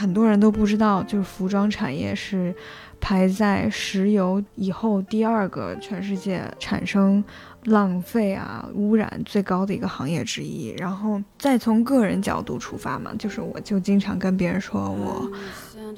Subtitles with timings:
[0.00, 2.54] 很多人都不知道，就是服装产业是
[2.98, 7.22] 排在石油以后第二个全世界产生
[7.64, 10.74] 浪费啊、污染最高的一个行业之一。
[10.78, 15.30] 然后再从个人角度出发嘛，就是我就经常跟别人说我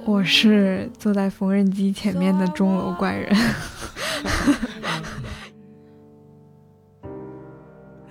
[0.04, 3.32] 我是坐在缝纫机前面的钟楼怪人。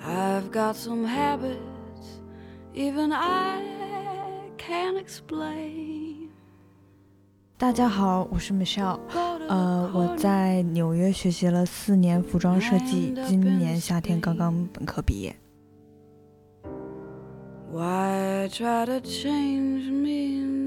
[0.03, 1.57] I've got some habits
[2.73, 3.61] even I
[4.61, 6.29] can't explain.
[7.57, 8.99] 大家好，我是 Michelle。
[9.47, 15.35] 呃，我在纽约学习了四年服装设计，今年夏天刚刚本科毕业。
[17.71, 20.60] Why try to change me?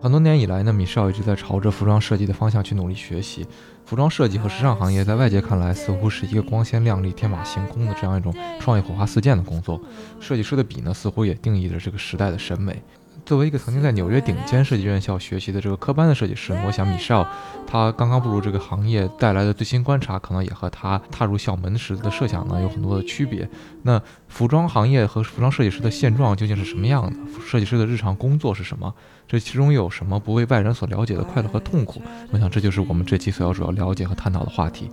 [0.00, 3.44] 很多年以来呢，米少一直在朝着服装设计的方向去努力学习。
[3.84, 9.80] 服装设计和时尚行业在外界看来似乎是一个光鲜亮丽、天马行空的这样一种创意火花四溅的工作。
[10.20, 12.80] 设计师的笔呢，似乎也定义着这个时代的审美。
[13.26, 17.28] 作为一个曾经在纽约顶尖设计院校学习的这个科班的设计师，我想米少
[17.66, 23.46] 他刚刚步入这个行业带来的最新观察，可能也和他踏入校门时的设想呢有很多的区别。
[23.82, 27.16] 那服装行业和服装设计师的现状究竟是什么样的？
[27.44, 28.94] 设计师的日常工作是什么？
[29.28, 32.00] 这其中有什么不为外人所了解的快乐和痛苦？
[32.32, 34.90] 我想这就是我们这期所要主要了解和探讨的话题。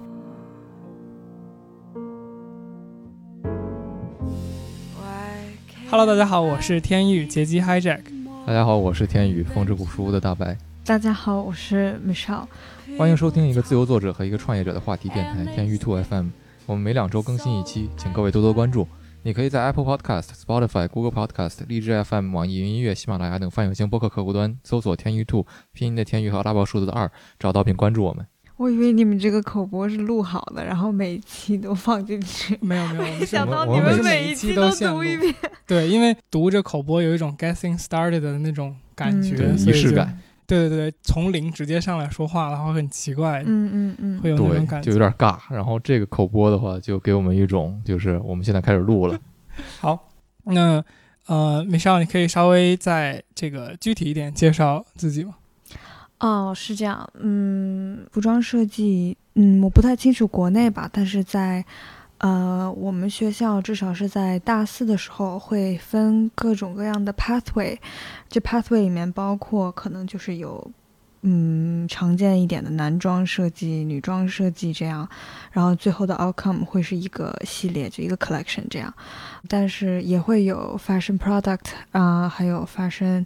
[5.89, 8.01] Hello，大家好，我是天宇杰基 Hijack。
[8.45, 12.45] 大家好，我是天宇，风之谷书屋的大白，大家好，我是 Michelle。
[12.97, 16.27] 欢迎收听一个自由作者和一个创业者的话题电台天宇 Two FM。
[16.65, 18.85] 我们每两周更新一期，请各位多多关注。
[19.25, 28.23] 你可以在 Apple Podcast、Spotify、Google Podcast、荔枝 FM、网易云音乐、喜马拉雅等泛有性播客客户端搜索“天宇 Two”，拼音的天娱和阿拉伯数字的二，找到并关注我们。
[28.57, 32.55] 我以为你们这个口播是录好的，然后每一期都放进去。
[32.61, 35.33] 没有没有，我们是没想到我们你们每一期都读一遍。
[35.65, 40.19] 对，因为读着口播有一种 getting started 的那种感觉，仪式感。
[40.47, 44.85] 对对对，从零直接上来说话，然后很奇怪，嗯嗯嗯会有那种，感觉。
[44.85, 45.37] 就有点尬。
[45.49, 49.19] 然后这个口播的话，就给我们一种就是我们现在开始录了。
[49.79, 50.11] 好，
[50.43, 50.83] 那
[51.27, 55.35] 呃，米少，你可以稍微再这个具体一点介绍自己吗？
[56.19, 57.09] 哦，是这样。
[57.19, 61.65] 嗯，服装设计，嗯，我不太清楚国内吧，但是在
[62.19, 67.77] 呃我们学校至少是在大四的时候会分各种各样的 pathway，
[68.29, 70.71] 这 pathway 里面包括可能就是有。
[71.27, 75.09] 嗯，常见一点的男装设计、女装设计这样，
[75.51, 78.93] 然后最后的 outcome 会是一个系列，就一个 collection 这样，
[79.47, 83.25] 但是也会有 fashion product 啊、还有 fashion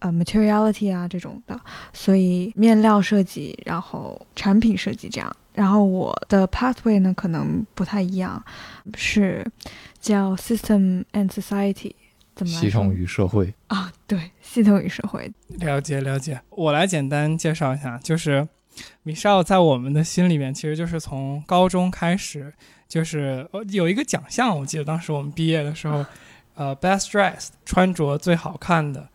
[0.00, 1.60] 呃 materiality 啊这种的，
[1.92, 5.36] 所以面料设计，然后产品设计这样。
[5.58, 8.40] 然后我的 pathway 呢可能不太一样，
[8.94, 9.44] 是
[9.98, 11.92] 叫 system and society，
[12.36, 13.92] 怎么系统与社会，啊？
[14.06, 15.28] 对，系统与社会。
[15.48, 18.46] 了解了解，我来简单介绍一下，就是
[19.02, 22.54] 米少在我们的心里面，其实就是从高中开始，
[22.86, 26.06] 就是呃有一个奖项，我记得当时我们毕业的时候，
[26.54, 29.08] 呃，best dressed 穿着最好看的，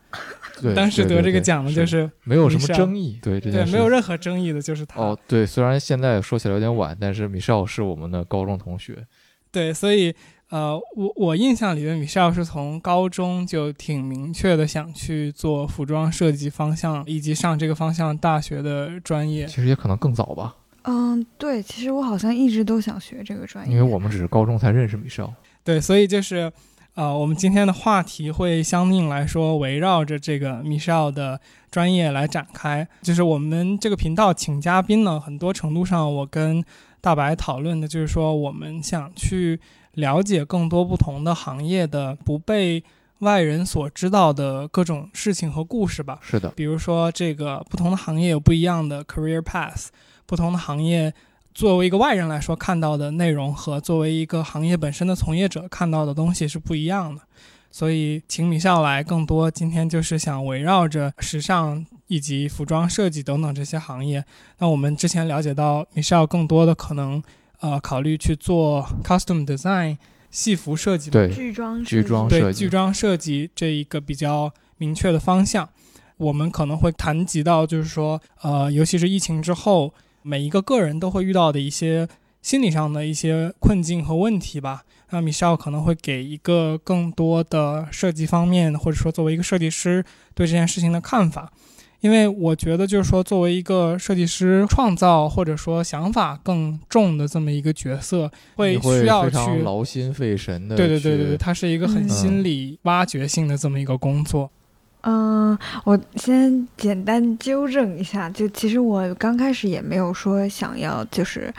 [0.60, 3.18] 对，当时得这个奖的就是没有什么争议。
[3.22, 5.00] 对这件对，没有任何争议的，就是他。
[5.00, 9.06] 哦，对，虽然现在说起来有点晚，但是米少是我们的高中同学。
[9.50, 10.14] 对，所以
[10.50, 19.46] 呃，我我印象里的米少是从高中就挺明确的想去做服装设计方向，以及上这个方向大学的专业。
[19.46, 25.32] 其实也可能更早吧，嗯，对，其实我好像一直都想学这个专业，因为我们只是高中才认识米少。
[25.62, 26.52] 对，所以就是，
[26.94, 32.86] 呃，我们今天的话题会相应来说围绕着这个 Michelle 的专业来展开。
[33.02, 36.64] 就是我们这个频道请嘉宾呢，很多程度上我跟
[37.00, 39.58] 大白讨论的就是说，我们想去
[39.94, 42.84] 了解更多不同的行业的不被
[43.18, 46.20] 外人所知道的各种事情和故事吧。
[46.22, 49.88] 是的，比如说，这个不同的行业有不一样的 career path，
[50.26, 51.12] 不同的行业
[51.54, 57.22] 作为一个外人来说看到的内容和作为一个行业本身的从业者看到的东西是不一样的。
[57.70, 64.24] 所以，请米少来更多，今天就是想围绕着时尚以及服装设计等等这些行业。
[64.58, 67.20] 那我们之前了解到，米少更多的可能
[67.58, 69.96] 呃考虑去做 custom design
[70.30, 75.68] 戏服设计吧，对，剧装剧设计对装设计剧装设计这一个比较明确的方向，
[76.16, 79.92] 我们可能会谈及到，就是说，呃，尤其是疫情之后，
[80.26, 82.08] 每一个个人都会遇到的一些
[82.40, 84.82] 心理上的一些困境和问题吧。
[85.10, 90.02] 那米歇尔可能会给一个更多的设计方面，或者说作为一个设计师
[90.34, 91.52] 对这件事情的看法。
[92.00, 100.76] 因为我觉得，就是说，作为一个设计师，创造或者说想法更重的这么一个角色，会需要去劳心费神的。
[100.76, 104.50] 对对对对对，它是一个很嗯心理挖掘性的这么一个工作。
[104.52, 104.63] 嗯，
[105.06, 111.52] 嗯我先简单纠正一下，就其实我刚开始也没有说想要就是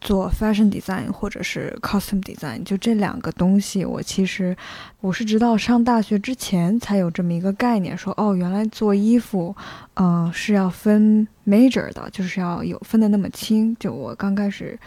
[0.00, 4.56] 做 fashion design 或者是 costume design，就这两个东西，我其实
[5.00, 9.54] 我是直到上大学之前才有这么一个概念，说哦，原来做衣服，
[9.94, 13.76] 嗯、是要分 major 的，就是要有分的那么清。
[13.80, 14.78] 就我刚开始。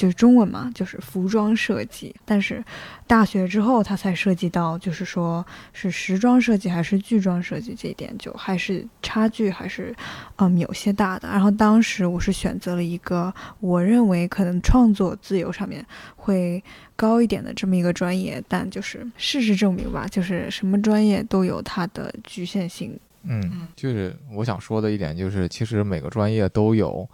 [0.00, 2.64] 就是中文嘛，就是服装设计，但是
[3.06, 5.44] 大学之后，它才涉及到，就是说
[5.74, 9.94] 是时装设计还是剧装设计这一点，就还是差距还是
[10.36, 11.28] 嗯有些大的。
[11.28, 15.84] 然后当时我是选择了一个我认为可能创作自由上面
[16.16, 16.64] 会
[16.96, 22.98] 高一点的这么一个专业，但就是事实证明吧，就是什么专业都有它的局限性。
[23.24, 27.06] 嗯，就是我想说的一点就是，其实每个专业都有。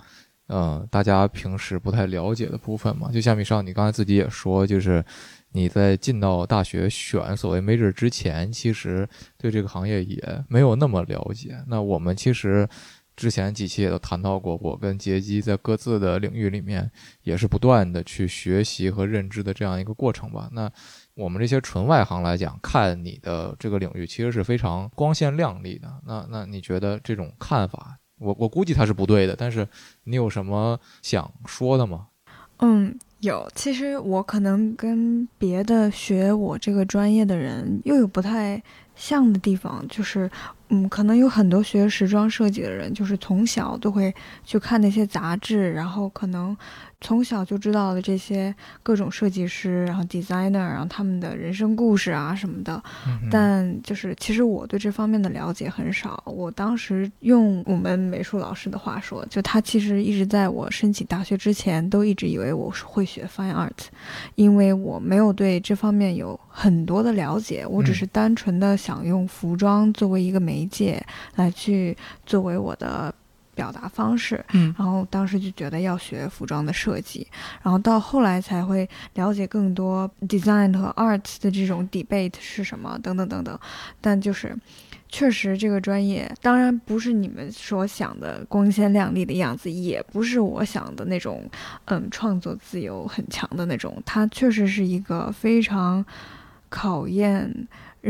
[0.46, 5.04] 呃，大家平时不太了解的部分嘛，就像米少，你刚才自己也说，就是
[5.52, 11.56] 你在进到大学选所谓 major 之前，其实对这个行业也没有那么了解。
[11.66, 12.68] 那我们其实
[13.16, 16.88] 之前几期也都谈到过，我跟杰基在各自的领域里面
[17.22, 20.48] 也是不断的去学习和认知的这样一个过程吧。
[20.52, 20.70] 那
[21.14, 25.88] 我们这些纯外行来讲，看你的这个领域其实是非常光鲜亮丽的。
[26.06, 27.98] 那那你觉得这种看法？
[28.18, 29.66] 我我估计他是不对的，但是
[30.04, 32.06] 你有什么想说的吗？
[32.58, 33.46] 嗯，有。
[33.54, 38.62] 其实我可能跟别的学我这个专业的人又有不太
[38.94, 40.30] 像的地方，就是
[40.68, 44.14] 嗯，可能有很多学时装设计的人，就是从小都会
[44.44, 46.56] 去看那些杂志，然后可能。
[47.02, 48.52] 从小就知道了这些
[48.82, 52.82] 各种设计师，然后 designer，然后他们的人生故事啊什么的。
[53.30, 56.20] 但就是其实我对这方面的了解很少。
[56.24, 63.70] 我当时用我们美术老师的话说，就他其实一直在我申请大学之前都一直以为我是会学 fine art，
[64.34, 67.64] 因为我没有对这方面有很多的了解。
[67.68, 71.04] 我只是单纯的想用服装作为一个媒介
[71.34, 73.12] 来去作为我的。
[73.56, 77.26] 表达方式，嗯，然后当时就觉得要学服装的设计，
[77.62, 83.58] 然后到后来才会了解更多 design 和 art 的这种 debate 是什么等等等等。
[83.98, 84.54] 但就是
[85.08, 91.48] 确实这个专业，当然不是你们所想的光鲜亮丽的样子，也不是我想的那种，
[91.86, 93.96] 嗯，创作自由很强的那种。
[94.04, 96.04] 它确实是一个非常
[96.68, 97.50] 考验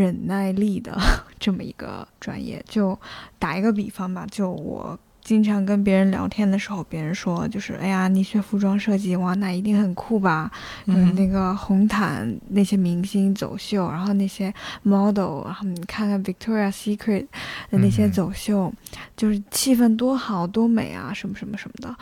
[0.01, 0.97] 忍耐力的
[1.41, 2.65] 这么一个专业。
[2.69, 2.99] 就
[3.39, 4.99] 打一个比方吧，就我。
[5.27, 10.49] 经常跟别人聊天的时候，别人说就是，哎呀，你学服装设计，哇，那一定很酷吧？
[10.85, 14.55] 嗯，那个红毯那些明星走秀，然后那些
[14.85, 17.27] model，然后你看看 Victoria Secret
[17.73, 18.73] 的那些走秀，
[19.17, 21.97] 就是气氛多好多美啊，什么什么什么的。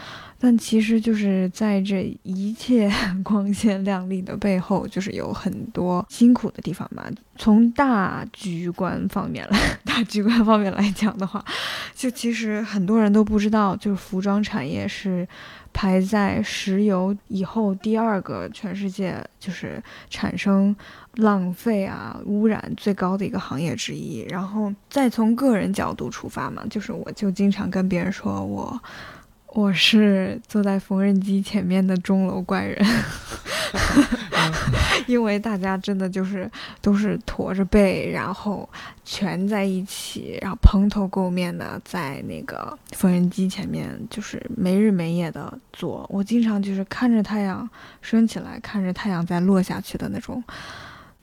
[0.44, 2.92] 但其实就是在这一切
[3.24, 7.02] 光鲜亮丽的背后，就是有很多辛苦的地方嘛。
[7.36, 11.42] 从大局观方面来， 大局观方面来讲的话，
[11.94, 15.26] 就其实很多人都不知道，就是服装产业是
[15.72, 20.76] 排在石油以后第二个全世界就是产生
[21.14, 24.20] 浪费啊、污染最高的一个行业之一。
[24.28, 28.78] 然后再从个人角度出发嘛，就是我就经常跟别人说我。
[29.54, 32.84] 我是坐在缝纫机前面的钟楼怪人
[35.06, 38.68] 因为大家真的就是都是驼着背，然后
[39.04, 46.04] 蜷在一起，然后蓬头垢面的在那个缝纫机前面，就是没日没夜的做。
[46.08, 47.68] 我经常就是看着太阳
[48.00, 50.42] 升起来，看着太阳再落下去的那种。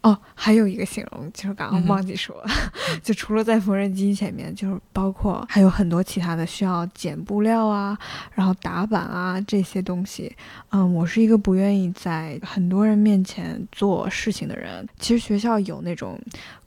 [0.01, 2.45] 哦，还有一个形容，就是刚刚忘记说了，
[3.03, 7.95] 就除了在缝纫机前面，就是包括还有很多其他的需要剪布料啊，
[8.33, 10.35] 然后打板啊这些东西。
[10.71, 14.87] 嗯，我是一个不愿意在很多人面前做事情的人。
[14.99, 16.19] 其实学校有那种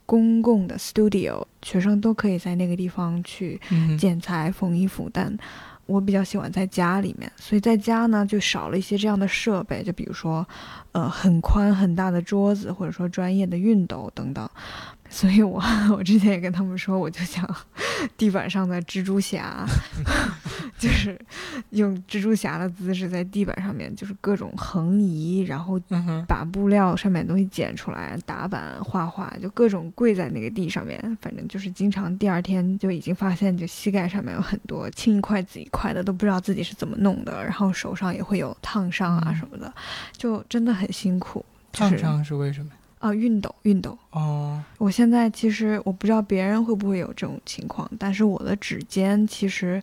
[0.05, 3.59] 公共的 studio，学生都可以在那个地方去
[3.99, 5.37] 剪裁、缝衣服，但。
[5.85, 10.47] 我比较喜欢在家里面，所以在家呢就少了一些这样的设备，就比如说，
[10.93, 14.49] 呃，很宽很大的桌子，或者说专业的熨斗等等。
[15.09, 15.61] 所以我
[15.95, 17.47] 我之前也跟他们说，我就想
[18.17, 19.65] 地板上的蜘蛛侠，
[20.77, 21.17] 就是
[21.69, 25.79] 用蜘蛛侠的姿势在地板上面，就是各种横移，然后
[26.27, 39.73] 把布料上面的东西剪出来，打板画画，就各种跪在那个地上面，反正就是经常第二天就已经发现，就膝盖上面有很多青一块紫一块的，都不知道自己是怎么弄的，然后手上也会有烫伤啊什么的，
[40.17, 41.45] 就真的很辛苦。
[41.71, 42.71] 烫伤是为什么？
[43.05, 43.95] 啊，熨斗，熨斗。
[44.09, 49.79] 哦，我现在其实我不知道别人会不会有这种情况，但是我的指尖其实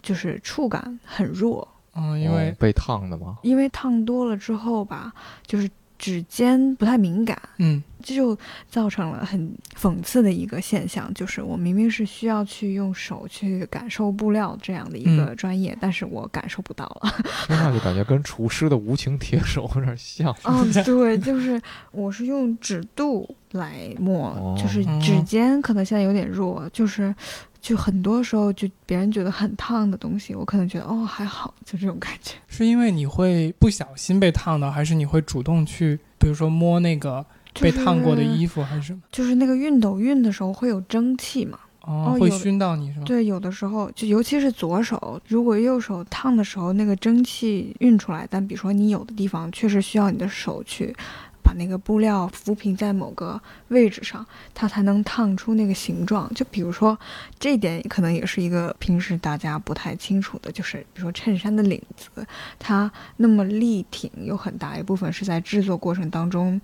[0.00, 1.66] 就是触感很弱。
[1.96, 3.38] 嗯，因为被烫的吗？
[3.42, 5.12] 因为烫多了之后吧，
[5.44, 7.36] 就是指尖不太敏感。
[7.58, 8.36] 嗯，这就
[8.68, 17.12] 造成了很讽刺的一个现象，就是我明明是需要去用手去感受布料这样的一个专业，但是我感受不到了。
[17.46, 20.30] 听上去感觉跟厨师的无情铁手有点像。
[20.44, 21.60] 哦，对，就是
[21.92, 27.14] 我是用指肚来摸，哦就是指尖可能现在有点弱，就是
[27.60, 32.34] 就很多时候就别人觉得很烫的东西，我可能觉得哦还好，就这种感觉。
[32.48, 37.24] 是因为你会不小心被烫到，还是你会主动去，比如说摸那个
[37.58, 39.00] 被烫过的衣服，还是什么？
[39.10, 41.58] 就是那个熨斗熨的时候会有蒸汽嘛？
[41.82, 43.04] 哦，会熏到你是吗？
[43.06, 50.94] 对，有的时候就尤其是左手，如果右手烫的时候，那个蒸汽熨出来，但比如说你有的地方确实需要你的手去
[51.42, 56.30] 把那个布料浮平在某个位置上，它才能烫出那个形状。
[56.34, 56.96] 就比如说
[57.38, 62.10] 这一点，可能也是一个平时大家不太清楚的，就是比如说衬衫的领子，
[62.58, 66.60] 它那么立挺，有很大一部分是在制作过程当中。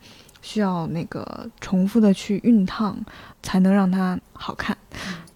[0.46, 2.96] 需要那个重复的去熨烫，
[3.42, 4.76] 才能让它好看。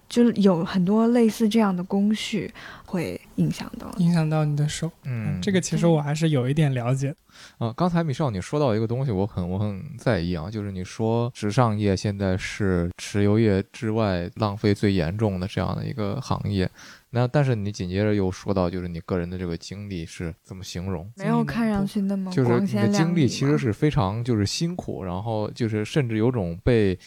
[0.07, 2.53] 就是有很多类似这样的工序
[2.85, 3.89] 会影响到。
[3.97, 4.91] 影响到你的手。
[5.03, 7.15] 嗯，这个其实我还是有一点了解。
[7.57, 16.69] 啊，刚才米少你说到一个东西，我很我很在意啊，就是你说时尚业现在是石油业之外浪费最严重的这样的一个行业。
[17.11, 21.11] 那但是你紧接着又说到，就是你个人的这个经历是怎么形容？
[21.17, 26.97] 没有看上去那么就是你的经历其实是非常就是辛苦，然后就是甚至有种被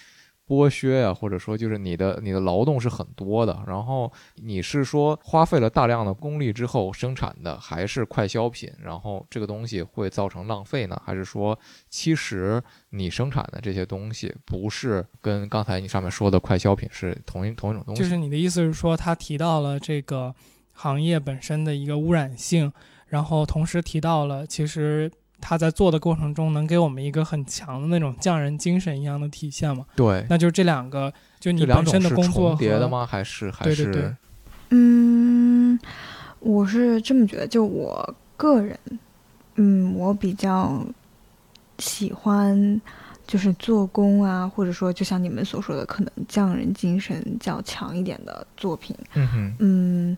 [0.47, 11.01] 剥削呀、或者说就是你的你的劳动是很多的，然后你是说花费了大量的功力之后生产的还是快消品，然后这个东西会造成浪费呢？
[11.05, 11.59] 还是说
[11.89, 18.03] 其实你生产的这些东西不是跟刚才你上面说的快消品是同一同一种东西？
[18.03, 20.35] 就是你的意思是说，他提到了这个
[20.73, 22.71] 行业本身的一个污染性，
[23.07, 25.11] 然后同时提到了其实
[25.47, 29.85] 他在做的过程中能给我们一个很强的那种匠人精神一样的体现嘛？
[29.95, 33.05] 对，那就是这两个，就你本身的工作和重叠的吗？
[33.05, 34.17] 还是还是对对对
[34.71, 35.79] 嗯，
[36.41, 38.79] 我是这么觉得，就我个人，
[39.57, 40.83] 嗯，我比较
[41.77, 42.81] 喜欢
[43.27, 48.97] 就是做工啊，或者说就像你们所说的，可能匠人精神较强一点的作品。
[49.13, 50.17] 嗯哼嗯，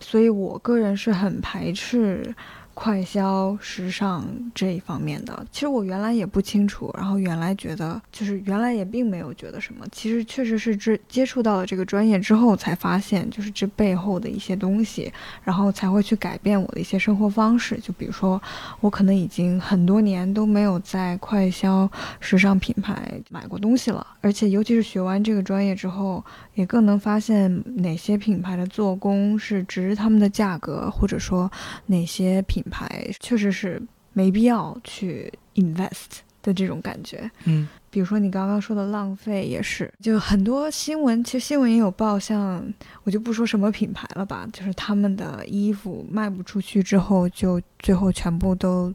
[0.00, 2.34] 所以我个人是很排斥
[2.76, 4.22] 快消、时尚
[4.54, 5.46] 这一方面的。
[5.50, 9.86] 其实我原来也不清楚，然后原来觉得就是原来也并没有觉得什么。
[9.90, 15.10] 其实确实是这接触到了这个专业之后，才发现就是这背后的一些东西，
[15.42, 17.78] 然后才会去改变我的一些生活方式。
[17.78, 18.40] 就比如说，
[18.80, 21.90] 我可能已经很多年都没有在快消、
[22.20, 31.50] 时尚品牌买过东西了，而且尤其是学完这个专业之后，也更能发现哪些品牌的做工是值他们的价格，或者说
[31.86, 33.80] 哪些品牌确实是
[34.12, 37.30] 没必要去 invest 的这种感觉。
[37.44, 42.62] 嗯比如说你刚刚说的浪费也是，就很多新闻，其实新闻也有报，像
[43.04, 48.92] 我就不说什么品牌了吧，就是他们的衣服卖不出去之后，就最后全部都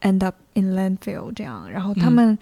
[0.00, 2.38] end up in landfill 这样，然后他嗯们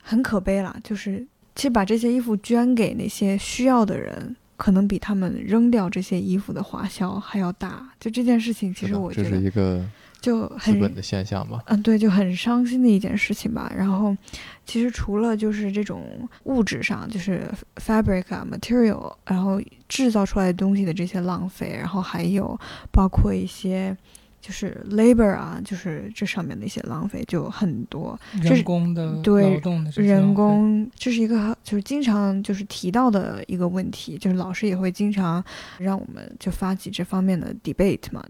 [0.00, 1.26] 很可悲啦，就是
[1.56, 4.36] 其实把这些衣服捐给那些需要的人。
[4.54, 9.84] 可能比他们扔掉这些衣服的花销还要大，就这件事情，其实我觉得这是一个
[10.22, 11.60] 就很资本的现象嘛。
[11.66, 13.70] 嗯，对，就很伤心的一件事情吧。
[13.76, 14.16] 然后，
[14.64, 17.42] 其实除了就是这种物质上，就是
[17.76, 22.58] fabric 啊、material，然后制造出来的东西的这些浪费，然后还有
[22.92, 23.96] 包括一些
[24.40, 28.18] 就是 labor 啊，就是这上面的一些浪费就很多。
[28.40, 35.44] 人工的对劳动的这人工这是一个就是经常就是提到的一个问题，就是老师也会经常
[35.78, 38.24] 让我们就发起这方面的 debate 嘛。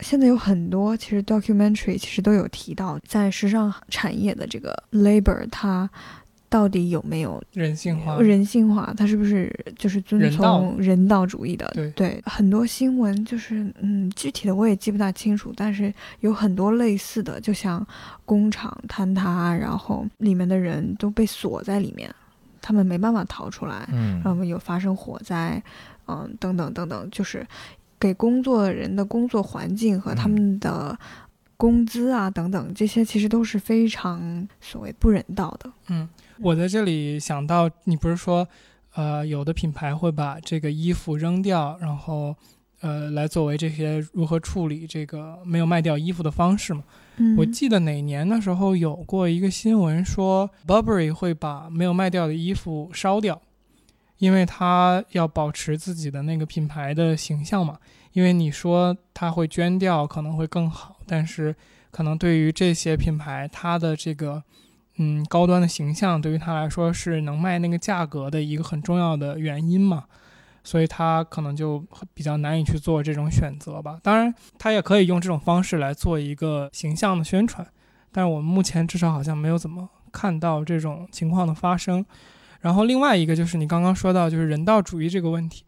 [0.00, 5.88] 现在有很多其实 documentary 其实都有提到，在时尚产业的这个 labor 它
[6.48, 11.26] 到底有没有人性化，人性化，它是不是就是遵从人道。
[11.26, 11.68] 主义的？
[11.96, 12.22] 对。
[12.24, 17.84] 很多新闻就是嗯，具体的我也记不大清楚，但是有很多类似的，就像
[18.24, 22.08] 工厂坍塌，然后里面的人都被锁在里面，
[22.62, 24.22] 他们没办法逃出来，嗯。
[24.24, 25.60] 然后有发生火灾，
[26.06, 27.44] 嗯，等等等等，就是
[27.98, 30.98] 给工作人的工作环境和他们的
[31.56, 35.70] 工资啊等等，这些其实都是非常所谓不人道的。
[35.88, 36.08] 嗯，
[36.40, 38.46] 我在这里想到，你不是说，
[38.94, 42.36] 呃，有的品牌会把这个衣服扔掉，然后，
[42.80, 46.84] 呃，来作为这些如何处理这个没有卖掉衣服的方式吗？
[47.16, 53.40] 嗯，我记得哪年的时候有过一个新闻说，Burberry 会把没有卖掉的衣服烧掉，
[54.18, 57.78] 因为他要保持自己的那个品牌的形象嘛。
[58.12, 61.54] 因为你说他会捐掉可能会更好，但是
[61.90, 64.42] 可能对于这些品牌，它的这个
[64.96, 70.04] 嗯高端的形象对于他来说是能卖那个价格的一个很重要的原因嘛，
[70.64, 74.00] 所以他可能就比较难以去做这种选择吧。
[74.02, 77.66] 当然，他也可以用这种方式来做一个形象的宣传，
[78.10, 82.02] 但是我们目前至少好像没有怎么看到这种情况的发生。
[82.66, 85.62] 然后另外一个就是你刚刚说到就是人道主义这个问题，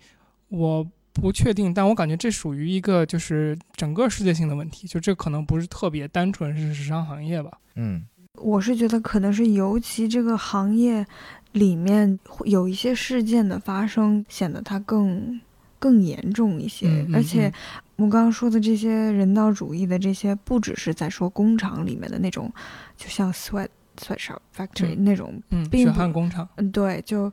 [0.49, 7.53] 我不确定，但我感觉这属于一个就是整个世界性的问题，就这可能不是特别单纯是时尚行业吧。
[7.77, 8.03] 嗯，
[8.35, 11.07] 我是觉得可能是尤其这个行业
[11.53, 15.41] 里面会有一些事件的发生，显得它更
[15.79, 16.89] 更严重一些。
[16.89, 17.53] 嗯嗯而且嗯
[17.99, 22.53] 我刚刚说的这些人道主义的这些，不只是在说工厂里面的那种，
[22.97, 27.33] 就像 sweat sweatshop factory、嗯那种，嗯，血并不汗工厂，嗯，对，就。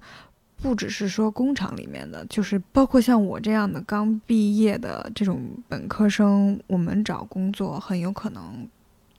[0.61, 8.65] 不只是说工厂里面的，就是包括像我这样的刚毕业的这种本科生，我们找工作很有可能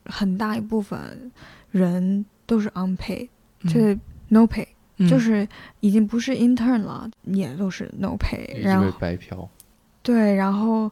[0.06, 1.30] 很大一部分
[1.70, 3.28] 人都是 unpaid，
[3.60, 3.98] 嗯就是
[4.28, 5.46] no pay，、嗯就是
[5.80, 8.58] 已经不是 intern 了，也都是 no pay。
[8.62, 9.48] 然后白嫖。
[10.02, 10.90] 对，然后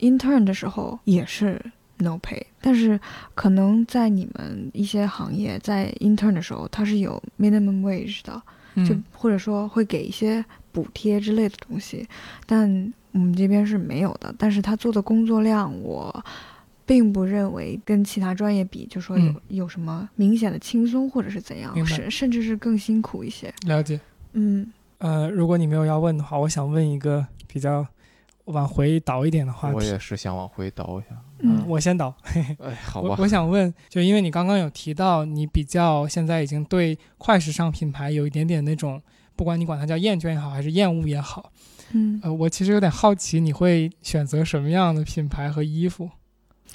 [0.00, 1.60] intern 的时候也是
[1.98, 2.98] no pay，但是
[3.34, 8.42] 可能在你们一些行业，在 intern 的时候，它是有 minimum wage 的，
[8.86, 12.06] 就嗯或者说会给一些补贴之类的东西，
[12.44, 14.34] 但我们这边是没有的。
[14.38, 16.24] 但是他做的工作量，我
[16.84, 23.52] 并不认为跟其他专业比，就说有、嗯有什么明显的轻松或者是怎样甚，甚至是更辛苦一些。
[23.66, 23.98] 了解。
[24.34, 27.86] 嗯，呃，如果你没有要问的话，我想问一个比较
[28.44, 29.76] 往回倒一点的话题。
[29.76, 31.16] 我也是想往回倒一下。
[31.40, 32.14] 嗯我先倒。
[32.60, 39.00] 哎， 好吧我我，想问，就因为你刚刚有提到，你比较现在已经对快时尚品牌有一点点那种，
[39.34, 41.52] 不管你管它叫厌倦也好，还是厌恶也好，
[41.92, 46.10] 嗯，呃，我其实有点好奇，你会选择什么样的品牌和衣服？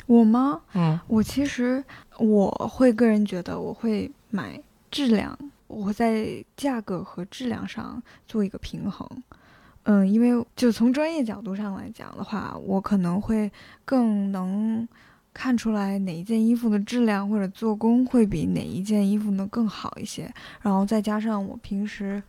[0.06, 0.62] 我吗？
[0.74, 1.84] 嗯我其实
[2.18, 5.38] 我会个人觉得我会买质量，
[5.68, 9.08] 我会在价格和质量上做一个平衡。
[9.84, 13.52] 嗯，因为就从专业角度上来讲的话，我可能会
[13.84, 14.88] 更能
[15.34, 22.22] 看出来哪一件衣服的质量或者做工会比哪一件衣服呢更好一些，然后再加上我平时，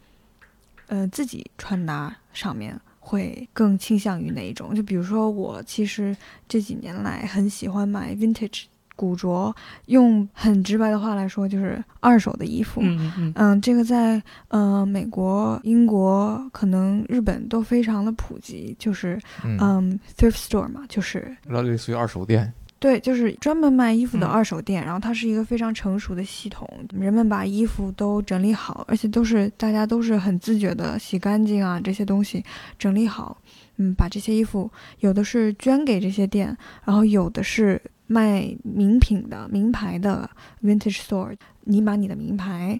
[0.86, 4.74] 呃，自己穿搭上面会更倾向于哪一种？
[4.74, 6.16] 就比如说我其实
[6.48, 8.64] 这几年来很喜欢买 vintage
[8.96, 9.54] 古着，
[9.86, 12.80] 用很直白的话来说就是二手的衣服。
[12.82, 22.52] 嗯嗯嗯嗯，这个在呃美国、英国，可能日本都非常的普及，就是嗯，嗯 thrift store 嘛，就是那类似于二手店。
[22.78, 32.44] 对，就是专门卖衣服的嗯二手店，然后它是一个非常成熟的系统，人们把衣服都整理好，而且都是大家都是很自觉的洗干净啊，这些东西
[32.76, 33.38] 整理好，
[33.76, 37.80] 嗯，把这些衣服有的是捐给这些店，然后有的是
[38.12, 40.28] 卖名品的名牌的
[40.62, 42.78] vintage store，你把你的名牌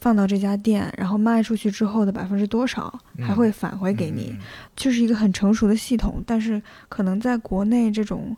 [0.00, 4.38] 放到这家店，然后卖出去之后的百分之多少还嗯会返回给你，嗯
[4.76, 6.60] 就是一个很成熟的系统，但是
[6.90, 8.36] 可能在国内这种，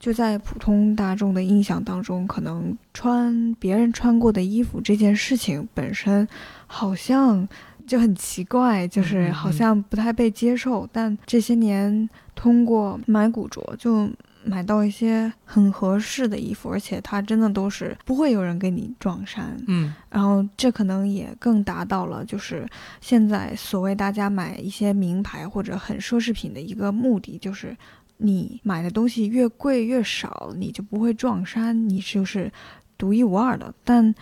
[0.00, 6.26] 就在普通大众的印象当中，可能穿别人穿过的衣服这件事情本身，
[6.66, 7.48] 好像
[7.86, 10.88] 就很奇怪，就是好像不太被接受。
[10.92, 14.10] 但这些年通过买古着，就
[14.46, 22.66] 买到一些很合适的衣服，而且它真的都是不会有人给你撞衫，嗯然后这可能也更达到了，就是
[23.00, 27.76] 现在所谓大家买一些名牌或者很奢侈品的一个目的，就是
[28.18, 32.50] 你买的东西越贵越少，你就不会撞衫，你就是
[32.96, 33.74] 独一无二的。
[33.84, 34.14] 但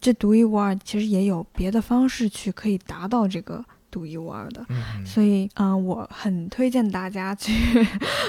[0.00, 4.64] 这独一无二其实也有别的方式去可以达到这个独一无二的。
[5.04, 7.52] 所以，嗯、我很推荐大家去，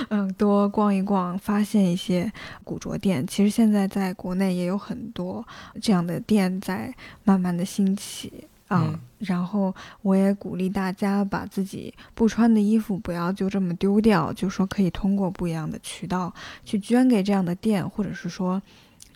[0.10, 2.32] 嗯，多逛一逛，发现一些
[2.64, 3.26] 古着店。
[3.28, 5.46] 其实现在在国内也有很多
[5.82, 6.94] 这样的店在
[7.24, 8.86] 慢慢的兴起啊。
[8.88, 18.62] 嗯然后我也鼓励大家把自己不穿的衣服不要就这么丢掉，就说可以通过不一样的渠道去捐给这样的店，或者是说。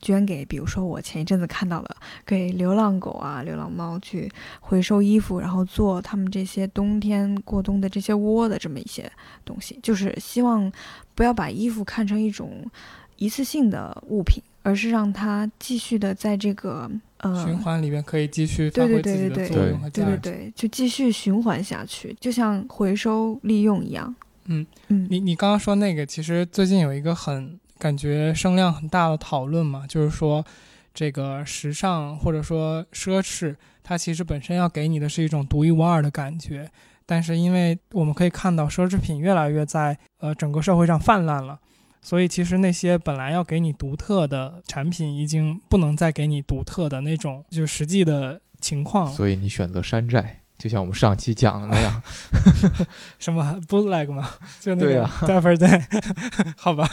[0.03, 9.09] 捐给，比如说我前一阵子看到了给流浪狗啊、流浪猫去回收衣服，然后做他们这些冬天过冬的这些窝的这么一些
[9.45, 10.69] 东西，就是希望
[11.15, 12.69] 不要把衣服看成一种
[13.15, 20.17] 一次性的物品，而是让它继续的在这个呃循环里面可以继续发对挥自己的对对对作用和价值。
[20.17, 24.13] 对对对，就继续循环下去，就像回收利用一样。
[24.45, 30.41] 嗯嗯，你你刚刚说那个，其实最近有一个很感觉声量很大的讨论嘛，就是说
[30.93, 36.71] 这个时尚或者说奢侈，它其实本身要给你的是一种独一无二的感觉。
[37.05, 41.59] 但是因为我们可以看到奢侈品越来越在呃整个社会上泛滥了，
[42.01, 49.11] 所以其实那些本来要给你独特的产品，已经不能再给你独特的那种就实际的情况。
[49.11, 52.01] 所以你选择山寨，就像我们上期讲的那样。
[53.19, 54.29] 什么 bootleg 吗？
[54.61, 55.83] 就那个 d a f f e r Day，
[56.57, 56.87] 好吧。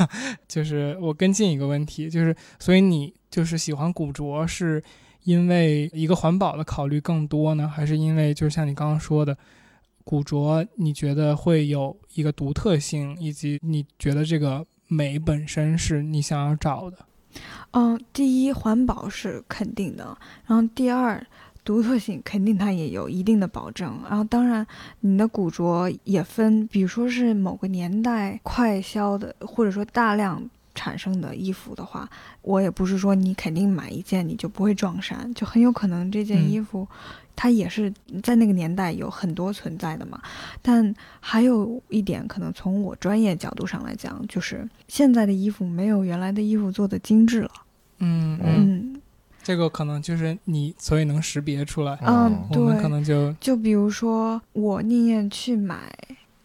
[0.49, 4.83] 就是我跟进一个问题，就是所以你就是喜欢古着，是
[5.25, 9.37] 因为一个环保的考虑更多呢，还是因为就是像你刚刚说的，
[10.03, 16.99] 古着你觉得会有一个独特性，以及你觉得这个美本身是你想要找的？
[17.73, 21.25] 嗯，第一环保是肯定的，然后第二
[21.65, 24.67] 独特性肯定它也有一定的保证，然后当然
[25.01, 30.43] 你的古着也分，比如说是某个年代快销的，或者说大量
[30.75, 32.09] 产生的衣服的话，
[32.43, 36.87] 我也不是说你肯定买一件你就不会撞衫，就很有可能这件嗯衣服。
[37.37, 37.91] 它也是
[38.23, 40.21] 在那个年代有很多存在的嘛，
[40.61, 47.51] 但还有一点，可能从我专业角度上来讲，就是现在的衣服没有原来的衣服做的精致了。
[48.01, 49.03] 嗯嗯，嗯，
[49.51, 55.93] 这个可能就是你所以能识别出来，嗯我们对可能就就比如说，我宁愿去买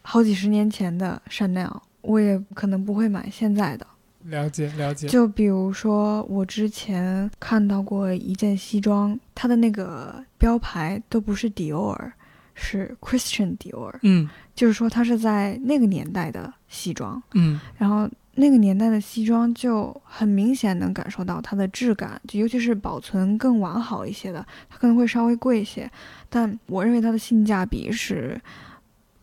[0.01, 3.85] 好几十年前的 Chanel，我也可能不会买现在的。
[4.23, 5.07] 了解了解。
[5.07, 12.11] 就比如说，我之前看到过一件西装，它的那个标牌都不是迪奥尔，
[12.55, 17.21] 是 Christian Dior，嗯就是说它是在那个年代的西装。
[17.35, 25.89] 嗯然后那个年代的西装就很明显能感受到它的质感，就尤其是保存更完好一些的，它可能会稍微贵一些，
[26.30, 28.39] 但我认为它的性价比是，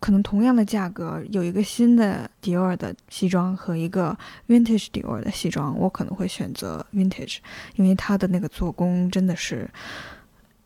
[0.01, 4.17] 可能同样的价格，有一个新的迪奥的西装和一个
[4.49, 7.37] vintage 迪奥的西装，我可能会选择 vintage，
[7.77, 9.69] 因为它的那个做工真的是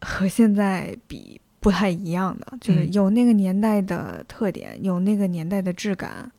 [0.00, 6.35] 和现在比不太一样的，就是嗯有那个年代的特点，有那个年代的质感，对。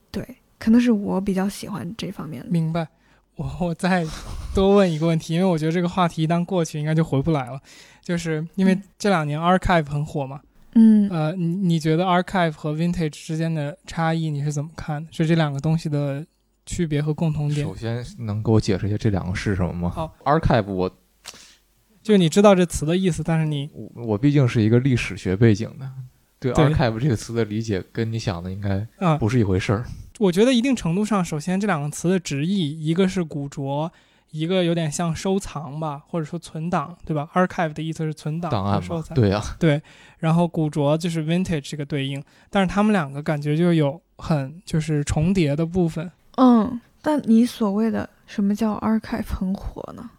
[0.59, 2.49] 可能是我比较喜欢这方面的。
[2.49, 2.87] 明白。
[3.35, 4.03] 我我再
[4.55, 7.61] 多问一个问题，因为我觉得这个话题一旦过去，应该就回不来了。
[8.01, 10.41] 就是因为嗯这两年 archive 很火嘛，
[10.73, 15.11] 嗯呃，你你觉得 archive 和 vintage 之间的差异你是怎么看的？
[15.11, 16.25] 是这两个东西的
[16.65, 17.75] 区别和共同点首？
[17.75, 19.89] 先能给我解释一下这两个是什么吗？
[19.91, 20.91] 好，archive 我
[22.01, 25.87] 就你知道这词的意思，但是你我我毕竟是一个历史学背景的，
[26.39, 29.85] 对对 archive 这个词的理解跟你想的应该啊、不是一回事儿。
[30.19, 33.91] 我觉得一定程度上，首先这两个词的直译，一个是古着，
[34.31, 39.15] 一个有点像收藏吧，或者说存档，对吧？archive 的意思是存档档案收藏。
[39.15, 39.81] 对呀、对，
[40.19, 46.11] 然后古着就是 vintage 这个对应，但是他们两个感觉就有很就是重叠的部分。
[46.37, 50.09] 嗯，但你所谓的什么叫 archive 很火呢？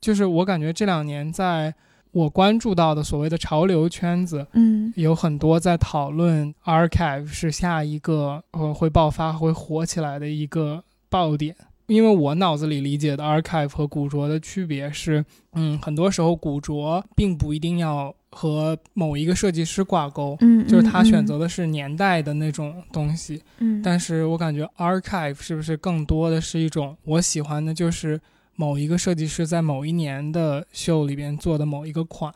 [0.00, 1.74] 就是我感觉这两年在
[2.12, 11.54] 我关注到的所谓的潮流圈子，嗯有很多在讨论 archive 是下一个呃会爆发会火起来的一个爆点。
[11.86, 23.42] 因为我脑子里理解的 archive 和古着的区别是，嗯，很多时候古着并不一定要和某一个设计师挂钩，嗯，就是他选嗯择的是年代的那种东西。
[23.60, 28.20] 嗯，但是我感觉 archive 是不是更多的是一种我喜欢的，就是
[28.60, 32.34] 某一个设计师在某一年的秀里边做的某一个款。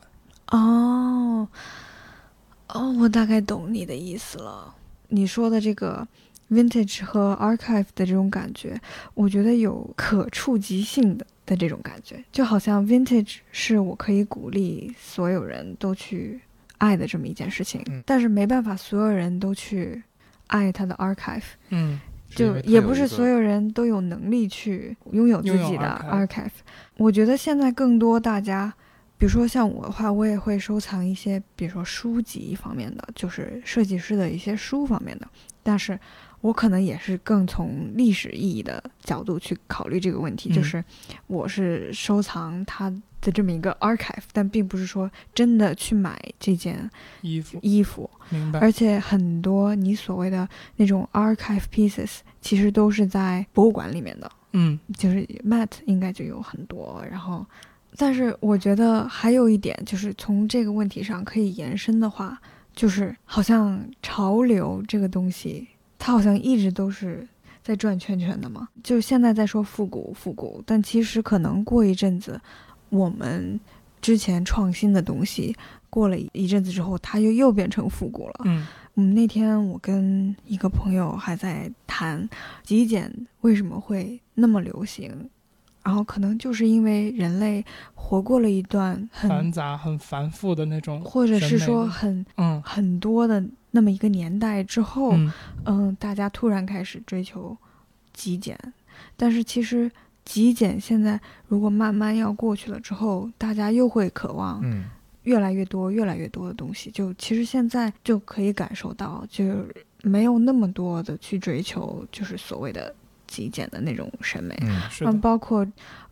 [0.51, 1.45] 哦
[2.69, 4.73] 哦，我大概懂你的意思了。
[5.09, 6.07] 你说的这个
[6.49, 8.79] vintage 和 archive 的这种感觉，
[9.15, 16.39] 我觉得有可触及性的的这种感觉，就好像 vintage 是我可以鼓励所有人都去
[16.77, 20.01] 爱的这么一件事情，嗯但是没办法所有人都去
[20.47, 21.43] 爱它的 archive。
[21.67, 21.99] 嗯
[22.35, 26.49] 就也不是所有人都有能力去拥有自己的 archive。
[26.97, 28.73] 我觉得现在更多大家，
[29.17, 35.27] 比如说像我的话，我也会收藏一些，比如说书籍方面的，就是设计师的一些书方面的。
[35.61, 35.97] 但是
[36.41, 40.83] 我可能也是更从历史意义的角度去考虑这个问题，嗯就是
[41.27, 42.93] 我是收藏它
[43.23, 46.87] 的这么一个 archive，但并不是说真的去买这件
[47.21, 48.07] 衣服衣服。
[48.29, 48.59] 明白。
[48.59, 57.03] 而且很多你所谓的那种 archive pieces，其实都是在博物馆里面的，嗯就是 Met 应该就有很多。
[57.09, 57.45] 然后，
[57.95, 62.37] 但是我觉得还有一点，就是从这个问题上可以延伸的话，
[62.75, 67.27] 就是好像潮流这个东西，它好像一直都是
[67.61, 68.67] 在转圈圈的嘛。
[68.83, 72.39] 就是现在在说复古复古，但其实可能过一阵子，
[72.93, 73.59] 我们
[74.01, 75.55] 之前创新的东西。
[75.89, 78.33] 过了一阵子之后，它又又变成复古了。
[78.45, 82.27] 嗯嗯，那天我跟一个朋友还在谈
[82.63, 85.29] 极简为什么会那么流行，
[85.83, 95.31] 然后可能就是因为人类活过了一段很繁很，杂、很繁复的那种，或者是说很嗯很多的那么一个年代之后，嗯
[95.65, 97.55] 嗯，大家突然开始追求
[98.13, 98.57] 极简，
[99.15, 99.91] 但是其实
[100.25, 104.85] 极简现在如果慢慢要过去了之后，大家又会渴望嗯
[105.23, 106.89] 越来越多、越来越多的东西。
[106.91, 109.65] 就其实现在就可以感受到，就
[110.01, 112.93] 没有那么多的去追求，就是所谓的
[113.25, 114.57] 极简的那种审美。
[115.01, 115.65] 嗯包括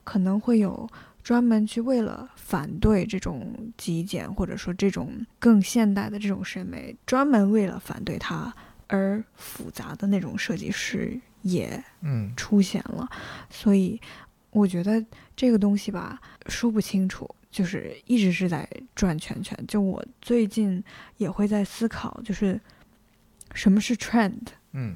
[0.03, 0.89] 可能会有
[1.23, 8.53] 专门去为了反对这种极简，或者说这种更现代的这种审美，专门为了反对它
[8.87, 13.07] 而复杂的那种设计师也嗯出现了。
[13.49, 13.99] 所以
[14.51, 15.03] 我觉得
[15.35, 17.29] 这个东西吧，说不清楚。
[17.51, 20.81] 就是一直是在转圈圈，就我最近
[21.17, 22.57] 也会在思考，就是
[23.53, 24.39] 什么是 trend，
[24.71, 24.95] 嗯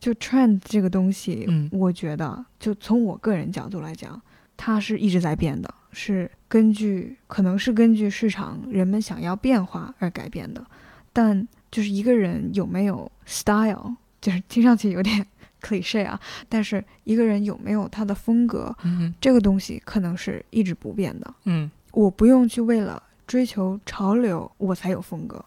[0.00, 4.20] 就 trend 这个东西，嗯我觉得就从我个人角度来讲，
[4.56, 10.66] 它是一直在变的，是根据可能是根据市场人们想要变化而改变的。
[11.12, 15.24] 但就是一个人有没有 style，就是听上去有点
[15.64, 21.34] cliche 啊，但是一个人有没有他的风格，嗯这个东西可能是一直不变的。
[21.44, 25.42] 嗯我不用去为了追求潮流我才有风格，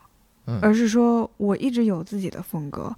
[0.46, 2.96] 嗯而是说我一直有自己的风格，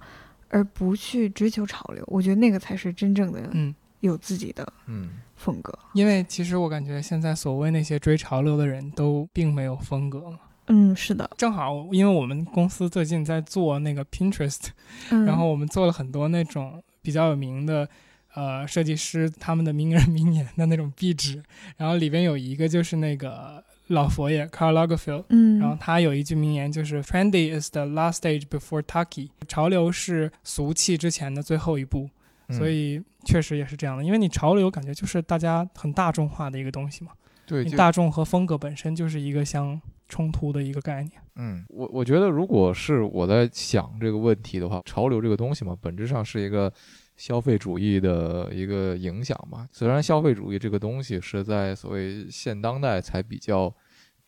[0.48, 2.02] 而不去追求潮流。
[2.06, 5.76] 我觉得那个才是真正的嗯，有自己的嗯风格。
[5.92, 10.38] 因为其实我感觉现在所谓那些追潮流的人都并没有风格嘛。
[10.72, 14.68] 嗯，是的，正好，因为我们公司最近在做那个 Pinterest，
[15.10, 16.80] 嗯，然后我们做了很多那种
[17.10, 17.88] 比较有名的
[18.34, 21.42] 呃设计师他们的名人名言的那种壁纸，
[21.76, 32.08] 然后里边有一个就是那个老佛爷 Karl Lagerfeld，嗯，然后他有一句名言就是 “Trendy is the last stage before tacky”，潮流是俗气之前的最后一步，
[32.46, 37.10] 嗯所以确实也是这样的，因为你潮流感觉就是大家很大众化的一个东西嘛，
[37.44, 41.12] 对，大众和风格本身就是一个相冲突的一个概念。
[41.36, 46.70] 嗯，我我觉得如果是我在想这个问题的话，潮流这个东西嘛，本质上是一个
[47.16, 49.66] 消费主义的一个影响嘛。
[49.72, 53.74] 虽然消费主义这个东西是在所谓现当代才比较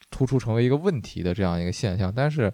[0.08, 2.50] 突出成为一个问题的这样一个现象，但是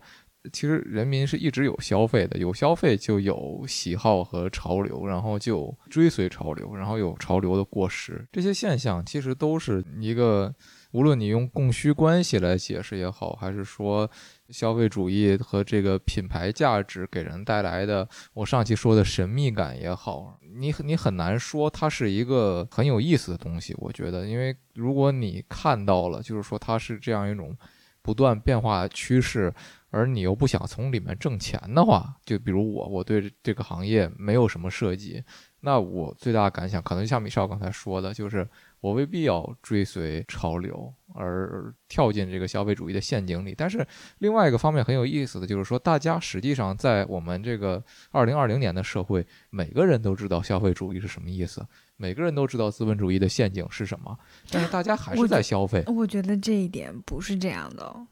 [0.53, 10.53] 其实人民是一直有消费的，有消费就有喜好和潮流，然后就追随潮流，然后有潮流的过时，这些现象其实都是一个。
[10.93, 14.11] 无论你用供需关系来解释也好，还是说
[14.49, 23.75] 消费主义和这个品牌价值给人带来的，我上期说的神秘感也好，你你很难说它是一个很有意思的东西。
[23.77, 27.55] 我觉得，因为如果你看到了，就是说它是这样一种
[28.01, 29.53] 不断变化趋势，
[29.91, 35.23] 而你又不想从里面挣钱的话，就比如我，我对这个行业没有什么涉及，
[35.61, 38.49] 那我最大的感想可能像米少刚才说的，就是。
[38.81, 43.87] 我未必要追随潮流而跳进这个消费主义的陷阱里，但是
[44.19, 54.17] 另外一个方面很有意思的就是说，大家实际上在我们这个二零二零年的社会，每个人都知道消费主义是什么意思，每个人都知道资本主义的陷阱是什么，
[54.51, 55.83] 但是大家还是在消费。
[55.87, 58.07] 我觉得这一点不是这样的哦。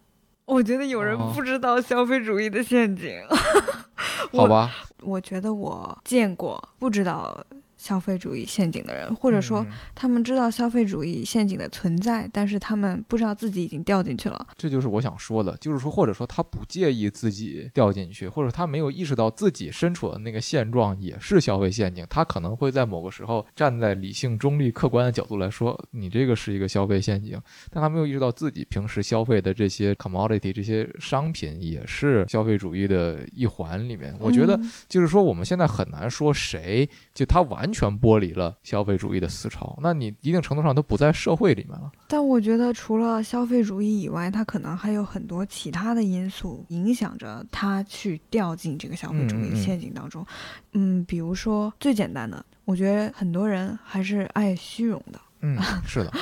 [0.47, 3.21] 我觉得有人哦不知道消费主义的陷阱。
[4.33, 4.71] 好吧，
[5.03, 7.45] 我觉得我见过不知道
[7.77, 14.47] 消费主义陷阱的人，或者说嗯他们知道消费主义陷阱的存在，但是他们不知道自己已经掉进去了。
[14.57, 27.39] 这就是我想说的，就是说，或者说他不介意自己掉进去，或者他没有意识到自己身处的那个现状也是消费陷阱，他可能会在某个时候站在理性、中立、客观的角度来说，你这个是一个消费陷阱，
[27.71, 34.17] 但他没有意识到自己平时消费的这些 commodity 这些商品也是消费主义的一环里面。
[34.19, 41.91] 我觉得嗯就是说，我们现在很难说谁就他完全剥离了消费主义的思潮，那你一定程度上都不在社会里面了。
[42.09, 50.25] 但我觉得除了消费主义以外，它可能还有很多其他的因素影响着他去掉进这个消费主义陷阱当中。
[50.73, 56.13] 嗯比如说最简单的，我觉得很多人还是爱虚荣的，嗯，是的，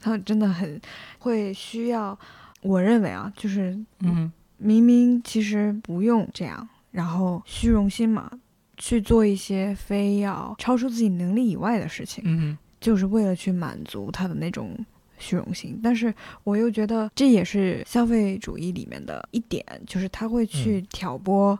[0.00, 0.80] 他 们真的很
[1.18, 2.18] 会需要。
[2.62, 8.30] 我认为啊，就是嗯明明其实不用这样，然后虚荣心嘛，
[8.76, 12.22] 去做一些非要超出自己能力以外的事情。
[12.26, 14.76] 嗯就是为了去满足他的那种
[15.16, 15.80] 虚荣心。
[15.82, 21.58] 但是我又觉得这也是消费主义里面的一点，就是他会去挑拨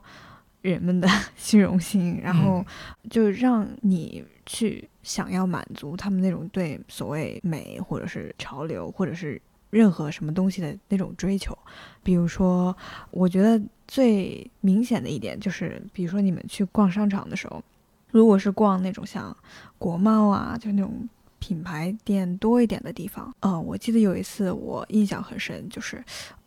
[0.60, 2.62] 人们的 虚荣心，然后
[3.08, 9.40] 就让你去想要满足他们那种对所谓美或者是潮流或者是
[9.74, 11.56] 任何什么东西的那种追求。
[12.02, 12.76] 比如说，
[13.10, 17.62] 我觉得最明显的一点就是，比如说你们去逛商场的时候，
[18.10, 19.36] 如果是逛那种像
[19.76, 21.08] 国贸啊，就那种
[21.40, 23.34] 品牌店多一点的地方。
[23.40, 26.02] 嗯，我记得有一次我印象很深，就是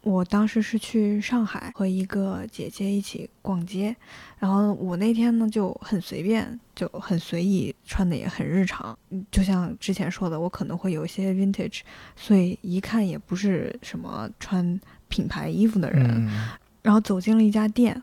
[0.07, 3.93] 我当时是去上海和一个姐姐一起逛街，
[4.39, 8.97] 然后我那天呢就很随便，就很随意，穿的也很日常。
[9.09, 11.81] 嗯就像之前说的，我可能会有一些 vintage，
[12.15, 16.05] 所以一看也不是什么穿品牌衣服的人。
[16.25, 18.01] 嗯，然后走进了一家店，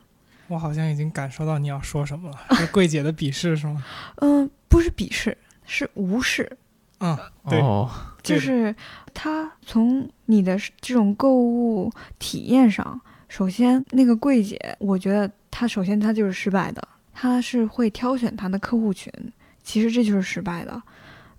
[0.49, 3.83] 我好像已经感受到你要说什么了，是柜姐的鄙视是吗？
[4.17, 6.59] 嗯，不是鄙视，是无视。
[7.05, 7.19] 嗯，
[7.51, 7.91] 对，哦，
[8.23, 8.75] 就是
[9.13, 19.13] 他从你的这种购物体验上，首先那个柜姐，我觉得她首先她就是失败的，她是会挑选她的客户群，
[19.63, 20.83] 其实这就是失败的。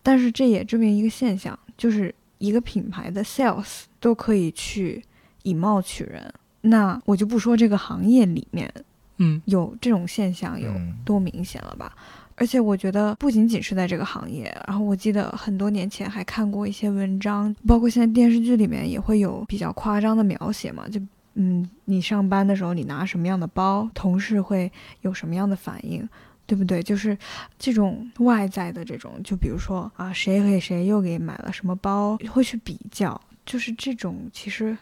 [0.04, 5.04] 但是这也证明一个现象，就是一个品牌的 sales 都可以去
[5.42, 6.32] 以貌取人。
[6.62, 8.72] 那我就不说这个行业里面
[9.18, 11.92] 嗯有这种现象有嗯多明显了吧？
[12.36, 21.02] 而且我觉得不仅仅是在这个行业，然后我记得很多年前还看过一些文章，包括现在电视剧里面也会有比较夸张的描写嘛，就
[21.36, 24.72] 嗯，你上班的时候你拿什么样的包，同事会
[25.02, 26.08] 有什么样的反应。
[26.48, 26.84] 对不对？
[26.84, 27.18] 就是
[27.58, 34.78] 这种外在的这种，就比如说啊，谁给谁又给买了什么包，会去比较，就是这种其实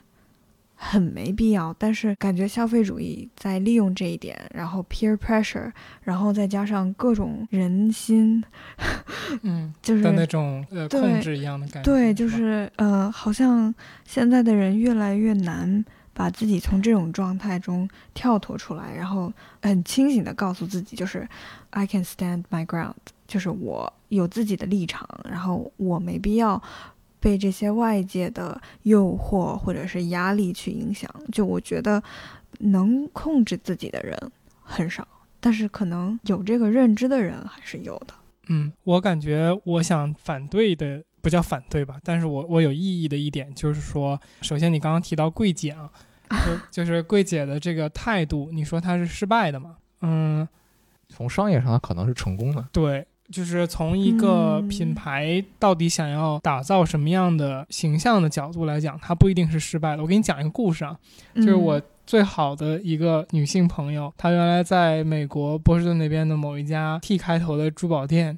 [0.76, 1.74] 很没必要。
[1.78, 8.44] 但是感觉消费主义在利用这一点，然后 peer pressure，然后再加上各种人心，
[9.42, 11.92] 嗯 就是的那种呃对控制一样的感觉。
[11.92, 13.74] 对，就是呃，好像
[14.06, 15.84] 现在的人越来越难
[16.14, 19.32] 把自己从这种状态中跳脱出来，然后
[19.62, 21.28] 很清醒的告诉自己，就是
[21.72, 22.94] I can stand my ground，
[23.28, 26.62] 就是我有自己的立场，然后我没必要
[27.24, 31.10] 被这些外界的诱惑或者是压力去影响。
[31.32, 32.04] 就我觉得
[32.60, 34.20] 能控制自己的人
[34.62, 35.08] 很少，
[35.40, 38.14] 但是可能有这个认知的人还是有的。
[38.50, 45.90] 嗯，我感觉我想反对的不叫反对吧，但是我我有异议的一点就是说，首先你刚刚提到柜姐啊，
[46.70, 49.78] 就就是柜姐的这个态度，你说她是失败的嘛？
[50.02, 50.46] 嗯，
[51.08, 60.04] 从商业上她可能是成功的，对，就是从一个嗯品牌到底想要打造什么样的形象的角度来讲，它不一定是失败的。
[60.04, 60.96] 我给你讲一个故事啊，
[61.36, 68.38] 就是我嗯最好的一个女性朋友，她原来在美国波士顿那边的某一家 T 开头的珠宝店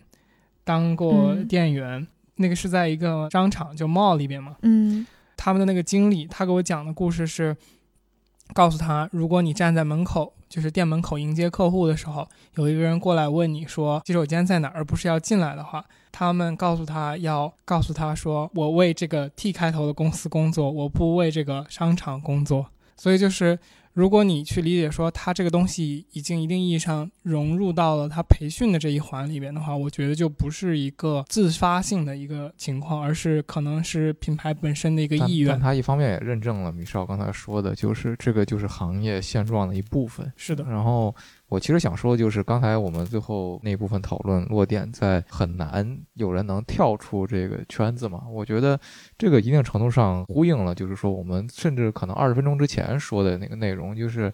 [0.64, 4.56] 当过嗯店员，那个是在一个商场就 mall 里边嘛。
[4.62, 5.06] 嗯
[5.36, 7.58] 他们的那个经理，他给我讲的故事是，
[8.54, 22.68] 告诉他，如果你站在门口，就是店门口迎接客户的时候，有一个人过来问你说洗手间在哪，而不是要进来的话，他们告诉他要告诉他说，我为这个 T 开头的公司工作，我不为这个商场工作。
[22.96, 23.60] 所以就是，
[23.96, 35.62] 如果你去理解说它这个东西已经一定意义上融入到了它培训的这一环里边的话，我觉得就不是一个自发性的一个情况，而是可能是品牌本身的一个意愿但。
[35.62, 40.30] 它一方面也认证了米少刚才说的，就是这个就是行业现状的一部分。
[40.36, 41.16] 是的，然后
[41.48, 48.24] 我其实想说的，就是刚才我们最后那部分讨论落点在很难有人能跳出这个圈子嘛。
[48.30, 48.80] 我觉得
[49.18, 54.34] 这个一定程度上呼应了，就是说我们甚至可能二十分钟之前说的那个内容，就是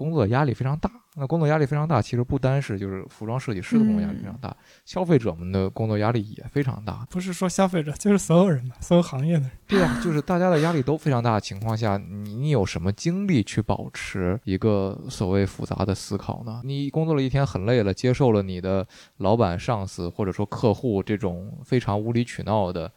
[0.00, 0.90] 工作压力非常大。
[1.16, 7.06] 那工作压力非常大，其实不单是就是服装设计师的工作压力非常大，消费者们的工作压力也非常大。
[7.10, 9.50] 不是说消费者，就是所有人嘛，所有行业的人。
[9.66, 16.62] 对啊，就是大家的压力都非常大的情况下，你你有什么精力去保持一个所谓复杂的思考呢？
[16.64, 18.86] 你工作了一天很累了，接受了你的
[19.18, 22.90] 老板、上司或者说客户这种非常无理取闹的，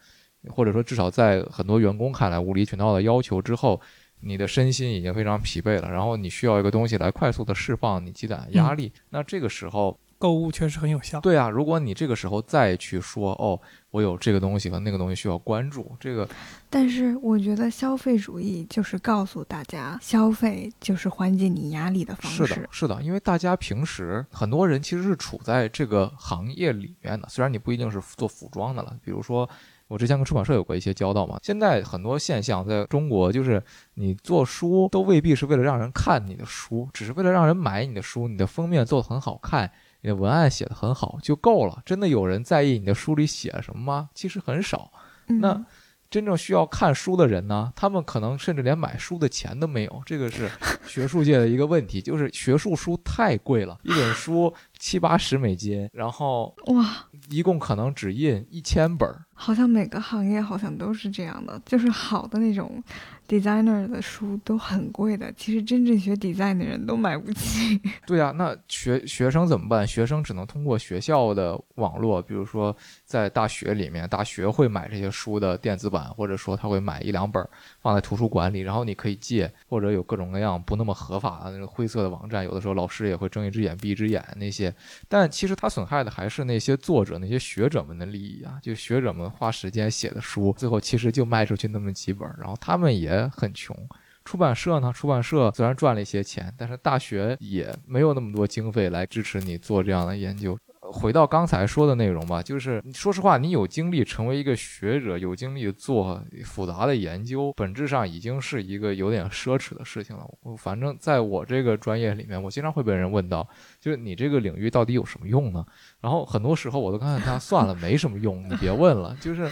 [0.50, 3.80] 或者说至少在很多员工看来无理取闹的要求之后，
[4.24, 8.92] 你的身心已经非常疲惫了，然后你需要一个东西来快速的释放你积攒的压力。
[9.10, 11.20] 那这个时候，购物确实很有效。
[11.20, 13.60] 对啊，如果你这个时候再去说哦，
[13.90, 16.26] 我有这个东西和那个东西需要关注，这个
[16.70, 22.46] 但是我觉得消费主义就是告诉大家，消费就是缓解你压力的方式。
[22.46, 29.48] 是的，是的，因为大家平时很多人其实是处在这个行业里面的，虽然你不一定是做服装的了，比如说。
[29.88, 33.62] 我之前跟出版社有过一些交道嘛，现在很多现象在中国，就是
[33.94, 39.70] 你做书都未必是为了让人看你的书，只是为了让人买你的书，你的封面做得很好看，
[40.00, 41.82] 你的文案写得很好就够了。
[41.84, 44.08] 真的有人在意你的书里写了什么吗？
[44.14, 44.90] 其实很少。
[45.28, 45.64] 嗯那
[46.10, 50.48] 真正需要看书的人呢，他们可能甚至连买书的钱都没有，这个是
[50.86, 62.82] 学术界的一个问题，就是学术书太贵了，一本书七八十美金，然后哇，一共可能只印一千本儿，好像每个行业好像都是这样的，就是好的那种
[63.28, 67.80] designer 的书都很贵的，其实真正学 design 的人都买不起。
[68.06, 69.86] 对呀、那学学生怎么办？
[69.86, 77.46] 学生只能通过学校的网络，比如说在大学里面，大学会买这些书的电子版，或者说他会买一两本
[77.80, 84.74] 放在图书馆里，然后你可以借，或者有各种各样不那么合法的那种灰色的网站，有的时候老师也会睁一只眼闭一只眼那些。
[85.08, 93.76] 但其实它损害的还是那些作者、那些学者们的利益啊，就学者们花时间写的书，最后其实就卖出去那么几本，然后他们也很穷。
[94.24, 94.90] 出版社呢？
[94.90, 100.56] 出版社虽然赚了一些钱，但是大学也没有那么多经费来支持你做这样的研究。
[100.80, 110.26] 回到刚才说的内容吧，就是说实话，你有精力成为一个学者，有精力做复杂的研究，本质上已经是一个有点奢侈的事情了。
[110.58, 113.46] 反正在我这个专业里面，我经常会被人问到，
[113.80, 115.64] 就是你这个领域到底有什么用呢？
[116.00, 119.16] 然后很多时候我都告诉他，算了，没什么用，你别问了。
[119.20, 119.50] 就是，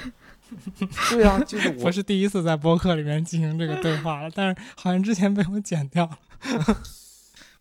[1.11, 6.19] 对啊，就是我我是第一次在播客里面进行这个对话了，但是好像之前被我剪掉了。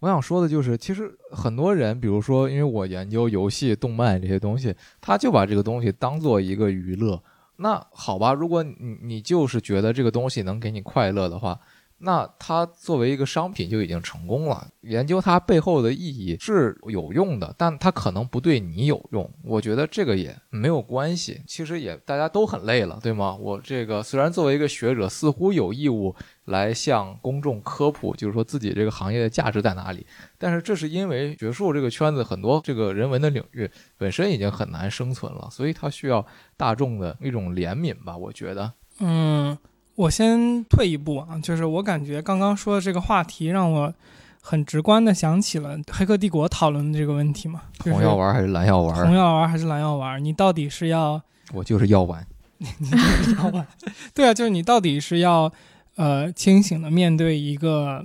[0.01, 7.21] 我想说的就是，其实很多人，比如说，因为我研究游戏、动漫这些东西，他就把这个东西当做一个娱乐。
[7.57, 11.59] 那好吧，如果你你就是觉得这个东西能给你快乐的话，
[12.01, 14.67] 那它作为一个商品就已经成功了。
[14.81, 19.29] 研究它背后的意义是有用的，但它可能不对你有用。
[19.43, 21.41] 我觉得这个也没有关系。
[21.45, 23.35] 其实也大家都很累了，对吗？
[23.35, 30.05] 我这个虽然作为一个学者，似乎有义务来向公众科普，就是说自己这个行业的价值在哪里。
[30.39, 36.25] 但是这是因为学术这个圈子很多这个人文的领域本身已经很难生存了，所以它需要
[36.57, 38.17] 大众的一种怜悯吧。
[38.17, 39.55] 我觉得，嗯，
[40.01, 43.93] 我先退一步啊，就是我感觉刚刚说的这个话题让我
[44.41, 51.21] 很直观的想起了《黑客帝国》讨论的这个问题嘛，就是红药丸还是蓝药丸红丸，药丸还是蓝药丸，你到底是要
[51.53, 52.25] 我就是药丸。
[53.37, 53.67] 药丸？
[54.15, 55.51] 对啊，就是你到底是要
[55.97, 58.03] 呃清醒的面对一个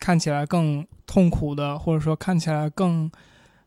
[0.00, 3.08] 看起来更痛苦的，或者说看起来更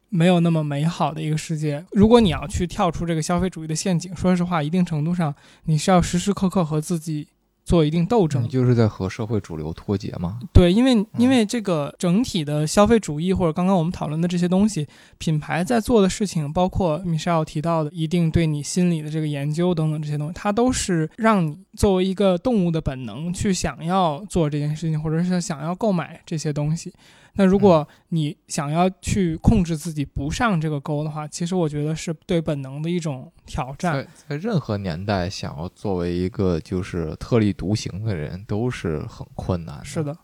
[0.09, 1.85] 没有那么美好的一个世界。
[1.93, 5.33] 如果你要去跳出这个消费主义的陷阱，说实话，一定程度上
[5.63, 7.29] 你是要时时刻刻和自己
[7.65, 8.47] 做一定斗争你。
[8.47, 10.39] 就是在和社会主流脱节嘛。
[10.53, 14.87] 对，因为因为这个整体的消费主义或者刚刚我们讨论的这些东西，
[15.17, 26.93] 品牌在做的事情，包括 Michelle 提到的一定对你心理的这个研究等等这些东西，它都是让你作为一个动物的本能去想要做这件事情，或者是想要购买这些东西。
[27.37, 33.93] 那如果你想要去控制自己不上这个钩的话，其实我觉得是对本能的一种挑战。
[33.93, 39.85] 在在任何年代，想要作为一个就是特立独行的人，都是很困难的。
[39.85, 40.17] 是的，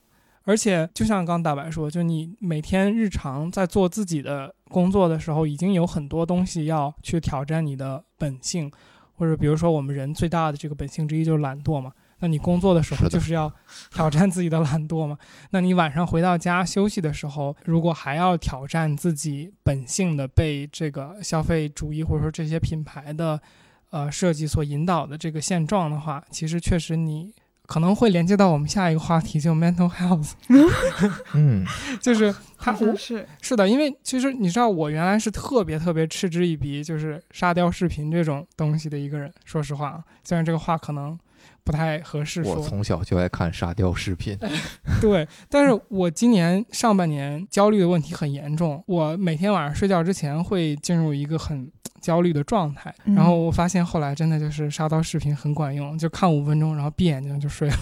[0.44, 8.72] 而且就像刚大白说，就你每天日常在做自己的工作的时候，已经有很多东西要去挑战你的本性，
[9.16, 11.92] 或者比如说我们人最大的这个本性之一就是懒惰嘛。
[12.22, 13.52] 那你工作的时候就是要
[13.92, 15.18] 挑战自己的懒惰嘛？
[15.50, 23.42] 那你晚上回到家休息的时候，如果还要挑战自己本性的被这个消费主义或者说这些品牌的
[23.90, 27.34] 呃设计所引导的这个现状的话，其实确实你
[27.66, 30.32] 可能会连接到我们下一个话题，就 mental health，
[31.34, 31.66] 嗯，
[32.02, 39.32] 就是它是是的，因为其实你知道，我原来是特别特别嗤之以鼻，就是沙雕视频这种东西的一个人。
[39.46, 41.18] 说实话啊，虽然这个话可能
[41.64, 44.38] 不太合适说，我从小就爱看沙雕视频。
[45.02, 57.76] 对，但是我今年上半年焦虑的问题很严重，我每天晚上睡觉之前会进入一个很焦虑的状态，嗯然后我发现后来真的就是沙雕视频很管用，就看五分钟，然后闭眼睛就睡了。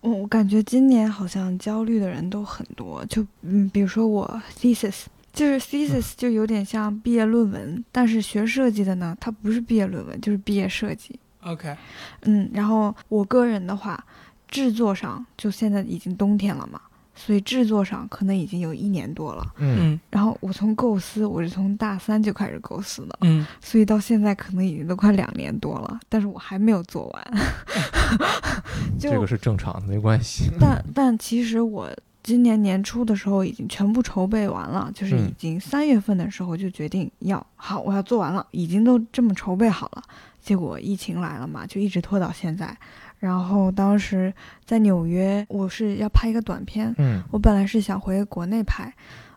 [0.00, 11.18] 我 我感觉今年好像焦虑的人都很多，就嗯，比如说我 thesis，就是 thesis 就有点像毕业论文，但是学设计的呢，它不是毕业论文，就是毕业设计。
[11.42, 11.76] OK，
[12.22, 14.04] 嗯，然后我个人的话，
[14.48, 16.80] 制作上就现在已经冬天了嘛，
[17.14, 19.46] 所以制作上可能已经有一年多了。
[19.58, 27.34] 嗯，嗯然后我从构思，我是从大三就开始构思的，嗯所以到现在可能已经都快两年多了，但是我还没有做完。
[28.98, 30.50] 就这个是正常的，没关系。
[30.58, 31.88] 但但其实我
[32.22, 40.02] 今年年初的时候已经全部筹备完了，就是已嗯经三月份的时候就决定要好，我要做完了，已经都这么筹备好了。
[40.48, 42.74] 结果疫情来了嘛，就一直拖到现在。
[43.18, 44.32] 然后当时
[44.64, 48.90] 在纽约，我是要拍一个短片，嗯我本来是想回国内拍，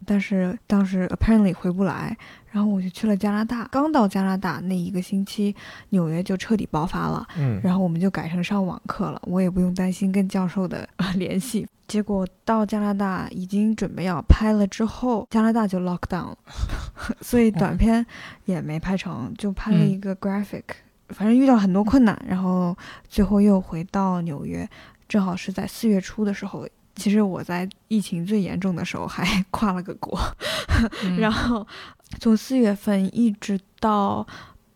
[0.05, 2.15] 但是当时 apparently 回不来，
[2.49, 3.67] 然后我就去了加拿大。
[3.69, 5.53] 刚到加拿大那一个星期，
[5.89, 7.27] 纽约就彻底爆发了。
[7.35, 11.67] 嗯，然后我们就改成上网课了，我也不用担心跟教授的、呃、联系。
[11.87, 16.37] 结果到加拿大已经准备要拍了之后，加拿大就 lock down 了，
[17.19, 18.05] 所以短片
[18.45, 20.63] 也没拍成，就拍了一个 graphic，、
[21.13, 22.75] 反正遇到很多困难，然后
[23.07, 24.67] 最后又回到纽约，
[25.07, 26.67] 正好是在四月初的时候。
[26.93, 30.19] 其实我在疫情最严重的时候还跨了个国，
[31.05, 31.65] 嗯 然后
[32.19, 34.27] 从四月份一直到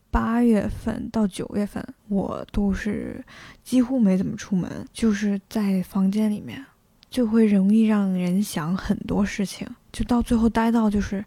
[0.09, 3.23] 八月份到九月份，我都是
[3.65, 6.65] 几乎没怎么出门，就是在房间里面，
[7.09, 11.23] 就会容易让人想很多事情，就到最后待到就是。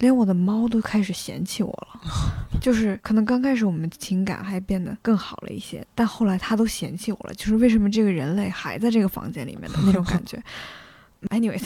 [0.00, 2.00] 连我的猫都开始嫌弃我了，
[2.60, 10.42] 就是可能刚开始我们情感还变得更好了一些，但后来它都嫌弃我了，就是为什么这个人类还在这个房间里面的那种感觉。
[11.28, 11.62] Anyways，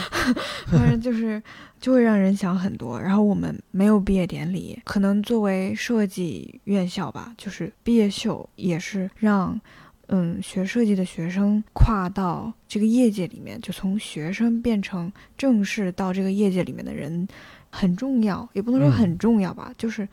[0.72, 1.42] 反正就是
[1.78, 2.98] 就会让人想很多。
[2.98, 9.60] 然后我们没有毕业典礼，可能作为设计院校吧，就是毕业秀也是让
[10.06, 17.28] 嗯学设计的学生跨到这个业界里面，就从学生变成正式到这个业界里面的人
[17.70, 20.08] 很重要，也不能说嗯很重要吧，就是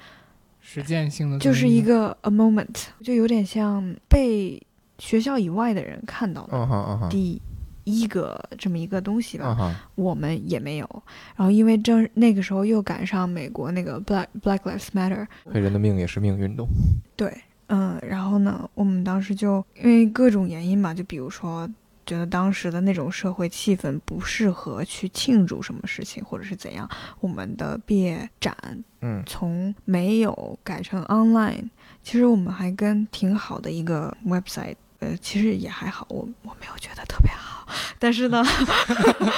[0.61, 4.61] 实践性的就是一个 a moment，就有点像被
[4.99, 7.41] 学校以外的人看到的第
[7.83, 9.75] 一个这么一个东西吧。
[9.95, 11.03] 我们也没有。
[11.35, 16.67] 然后因为正那个时候又赶上美国那个 Black Black Lives Matter，黑人的命也是命运动。
[17.15, 17.33] 对，
[17.67, 21.69] 嗯，然后呢，我们当时就因为各种原因嘛，就比如说。
[22.05, 26.89] 觉得当时的那种社会气氛不适合去庆祝什么事情，或者是怎样，
[27.19, 28.55] 我们的毕业展
[29.01, 31.69] 嗯从没有改成 online。
[32.01, 37.65] 其实我们还跟挺好的一个 website，呃，其实也还好，我我没有觉得特别好，
[37.97, 38.43] 但是呢，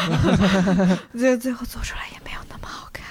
[1.13, 3.05] 最最后做出来也没有那么好看，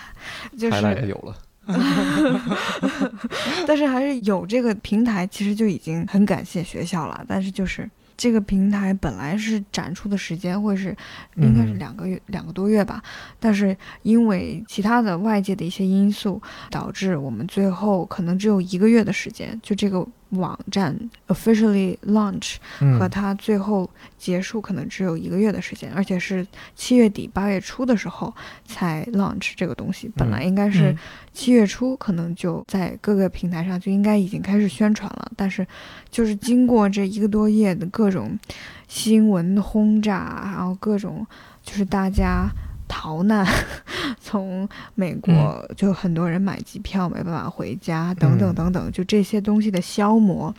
[0.59, 1.37] 就是，有了。
[3.67, 7.25] 但是还是有这个平台，其实就已经很感谢学校了。
[7.27, 10.97] 但是就是这个平台本来是展出的时间会是
[11.37, 11.79] 应该是嗯。
[11.79, 13.03] 两个月、两个多月吧，
[13.39, 16.41] 但是因为其他的外界的一些因素，
[16.71, 20.07] 导致我们最后可能只有一个月的时间，就这个
[20.37, 22.99] 网站 officially launch 嗯。
[22.99, 28.33] 和它最后结束可能只有一个月的时间，而且是七月底八月初的时候
[28.67, 30.99] 才 launch 这个东西，本来应该是嗯。
[31.33, 35.67] 七月初可能就在各个平台上就应该已经开始宣传了，但是
[36.09, 38.39] 就是经过这一个多月的各种
[38.87, 41.27] 新闻轰炸，然后各种
[41.65, 42.49] 就是大家
[42.95, 43.45] 逃难，
[44.23, 50.55] 从美国就很多人买机票没办法回家，等等嗯等等，就这些东西的消磨，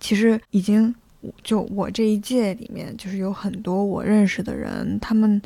[0.00, 0.92] 其实已经
[1.44, 5.40] 就我这一届里面，就是有很多我认识的人，他们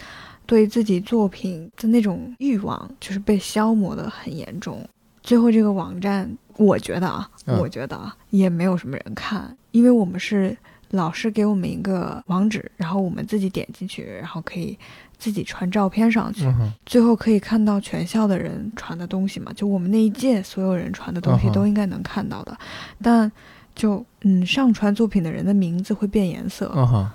[0.47, 4.89] 对自己作品的那种欲望，就是被消磨的很严重。
[5.25, 7.59] 最后这个网站，我觉得啊，嗯。
[7.59, 10.57] 我觉得啊，也没有什么人看，因为我们是
[10.91, 14.79] 老师给我们一个网址，然后我们自己点进去，然后可以
[15.19, 22.57] 自己传照片上去，嗯最后可以看到全校的人传的东西嘛，就我们那一届所有人传的东西都应该能看到的，
[23.03, 23.31] 但
[23.75, 27.11] 就嗯，上传作品的人的名字会变颜色，嗯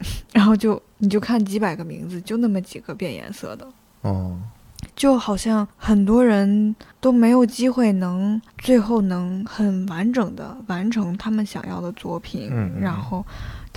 [0.32, 3.66] 然后就你就看几百个名字，就那么几个变颜色的，
[4.02, 4.38] 哦。
[4.94, 12.48] 就好像很多人都没有机会能最后能很完整的完成他们想要的作品，
[12.80, 13.24] 然后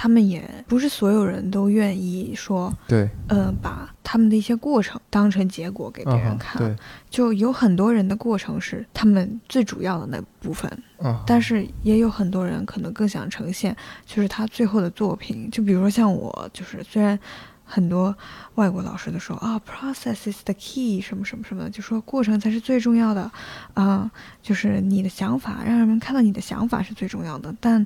[0.01, 6.75] 他们也不是所有人都愿意说，对呃，把他们的一些过程当成结果给别人看，对
[7.07, 10.67] 就有很多人的过程是他们最主要的那部分，
[11.03, 15.47] 嗯但是也有很多人可能更想呈现，就是他最后的作品。
[15.51, 17.19] 就比如说像我，就是虽然
[17.63, 18.17] 很多
[18.55, 23.31] 外国老师都说啊，process is the key，什么什么什么的，就说过程才是最重要的，
[23.75, 24.09] 啊、
[24.41, 27.55] 就是你的想法，让人们看到你的想法是最重要的。
[27.59, 27.85] 但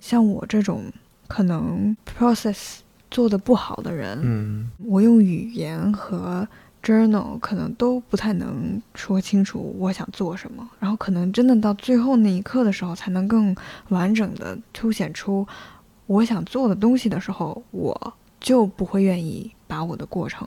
[0.00, 0.90] 像我这种
[1.30, 2.78] 可能 process
[3.08, 6.46] 做的不好的人，嗯我用语言和
[6.82, 13.54] journal 可能都不太能说清楚我想做什么，然后可能真的到最后那一刻的时候，才能更
[13.90, 15.46] 完整的凸显出
[16.06, 20.46] 我想做的东西的时候，我就不会愿意把我的过程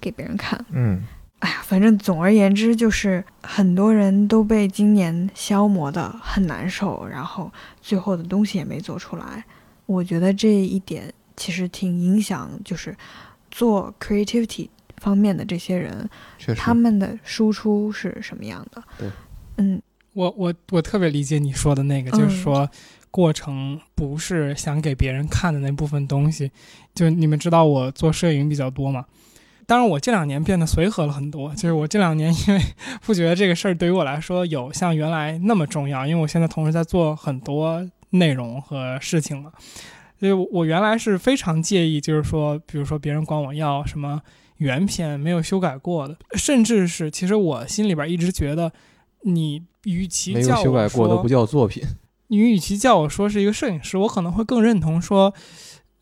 [0.00, 0.64] 给别人看。
[0.70, 1.02] 嗯
[1.40, 9.44] 哎呀，反正总而言之，就是很多人都被今年消磨的很难受，然后最后的东西也没做出来。
[9.92, 12.96] 我觉得这一点其实挺影响，就是
[13.50, 16.08] 做 creativity 方面的这些人，
[16.56, 18.82] 他们的输出是什么样的。
[18.98, 19.10] 对，
[19.56, 19.82] 嗯，
[20.14, 22.68] 我我我特别理解你说的那个，嗯就是说
[23.10, 26.50] 过程不是想给别人看的那部分东西。
[26.94, 29.06] 就你们知道我做摄影比较多嘛，
[29.66, 31.54] 当然我这两年变得随和了很多。
[31.54, 32.60] 就是我这两年因为
[33.00, 39.52] 不觉得这个事儿对于我来说有像原来那么重要，因为我现在同时在做很多内容和事情了。
[40.18, 44.22] 所以我原来是非常介意，就是说，比如说别人管我要什么
[44.56, 48.72] 原片没有修改过的，甚至是其实我心里边一直觉得。
[49.24, 51.80] 你与其没有叫我修改过都说不叫作品。
[52.26, 55.32] 你与其叫我说是一个摄影师，我可能会更认同说，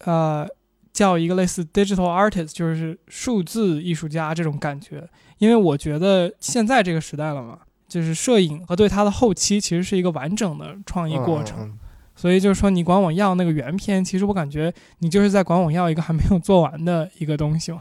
[0.07, 0.49] 呃，
[0.91, 5.07] 叫一个类似 digital artist，就是数字艺术家这种感觉。
[5.37, 11.59] 因为我觉得现在这个时代了嘛，就是摄影和对它的后期其实是一个完整的创意过程。
[11.61, 11.79] 嗯嗯
[12.21, 17.81] 所以就是说，你管我要那个原片，其实我感觉你就是在管我要一个还没有做完的一个东西嘛。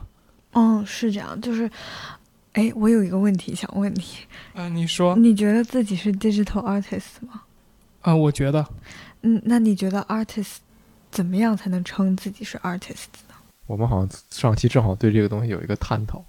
[0.54, 1.70] 嗯，是这样，就是，
[2.54, 4.02] 哎，我有一个问题想问你，
[4.54, 7.42] 嗯、你说，你觉得自己是 digital artist 吗？
[8.00, 8.66] 啊、我觉得，
[9.24, 10.60] 嗯，那你觉得 artist
[11.12, 13.36] 怎么样才能称自己是 artist 呢？
[13.68, 16.24] 我们好像上期正好对这个东西有一个探讨。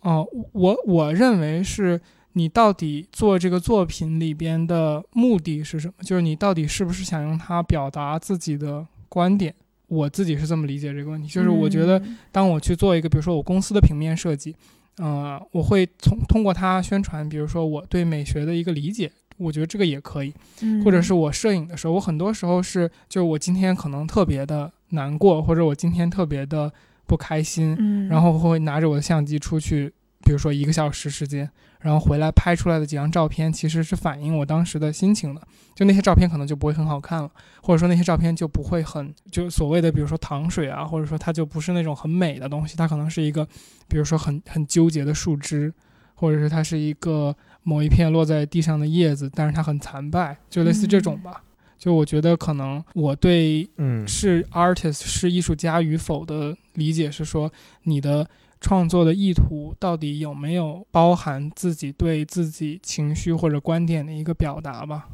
[0.00, 2.00] 哦、我我认为是
[2.34, 5.94] 你到底做这个作品里边的目的是什么？
[6.02, 9.54] 就是你到底是不是想用它表达自己的观点？
[9.88, 14.56] 我自己是这么理解这个问题，就是我觉得嗯当我去做一个，比如说我公司的平面设计，
[14.96, 20.32] 呃，我会从通过它宣传，比如说我对美学的一个理解，我觉得这个也可以。
[20.62, 26.72] 嗯或者是我摄影的时候，我很多时候是，就是我今天可能特别的难过，或者我今天特别的
[27.06, 29.92] 不开心，嗯，然后会拿着我的相机出去，
[30.24, 31.48] 比如说一个小时时间，
[31.80, 35.42] 然后回来拍出来的几张照片，其实是反映我当时的心情的。
[35.74, 37.30] 就那些照片可能就不会很好看了，
[37.62, 43.46] 或者说那些照片就不会很就所谓的，比如说糖水啊，或者说它就不是那种很美的东西，它可能是一个，
[43.88, 45.72] 比如说很很纠结的树枝，
[46.14, 51.42] 或者是它是一个某一片落在地上的叶子，但是它很残败，就类似这种吧。
[51.78, 57.50] 就我觉得可能我对嗯是 artist 是艺术家与否的理解是说，
[57.82, 58.28] 你的
[58.62, 65.08] 创作的意图到底有没有包含自己对自己情绪或者观点的一个表达吧？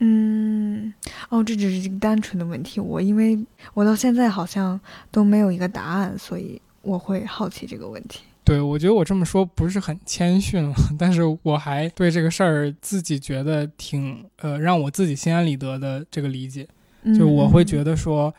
[0.00, 0.94] 嗯，
[1.30, 2.78] 哦，这只是一个单纯的问题。
[2.78, 3.38] 我因为
[3.74, 4.78] 我到现在好像
[5.10, 8.20] 都没有一个答案，所以我会好奇这个问题。
[8.44, 16.66] 对我觉得我这么说不是很谦逊了， 但是我还对这个事儿自己觉得挺呃让我自己心安理得的这个理解，
[17.18, 18.34] 就我会觉得，得说。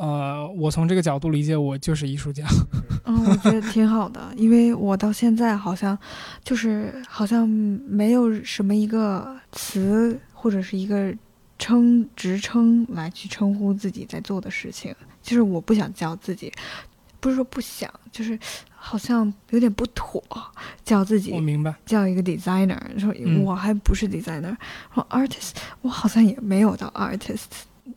[0.00, 2.42] 呃，我从这个角度理解，我就是艺术家。
[3.04, 5.96] 嗯，我觉得挺好的，因为我到现在好像
[6.42, 11.14] 就是好像没有什么一个词或者是一个
[11.58, 14.94] 称职称来去称呼自己在做的事情。
[15.22, 16.50] 就是我不想叫自己，
[17.20, 18.38] 不是说不想，就是
[18.74, 20.22] 好像有点不妥，
[20.82, 24.56] 叫自己我明白，叫一个 designer，说嗯我还不是 designer，
[24.94, 25.50] 说 artist，
[25.82, 27.44] 我好像也没有到 artist，、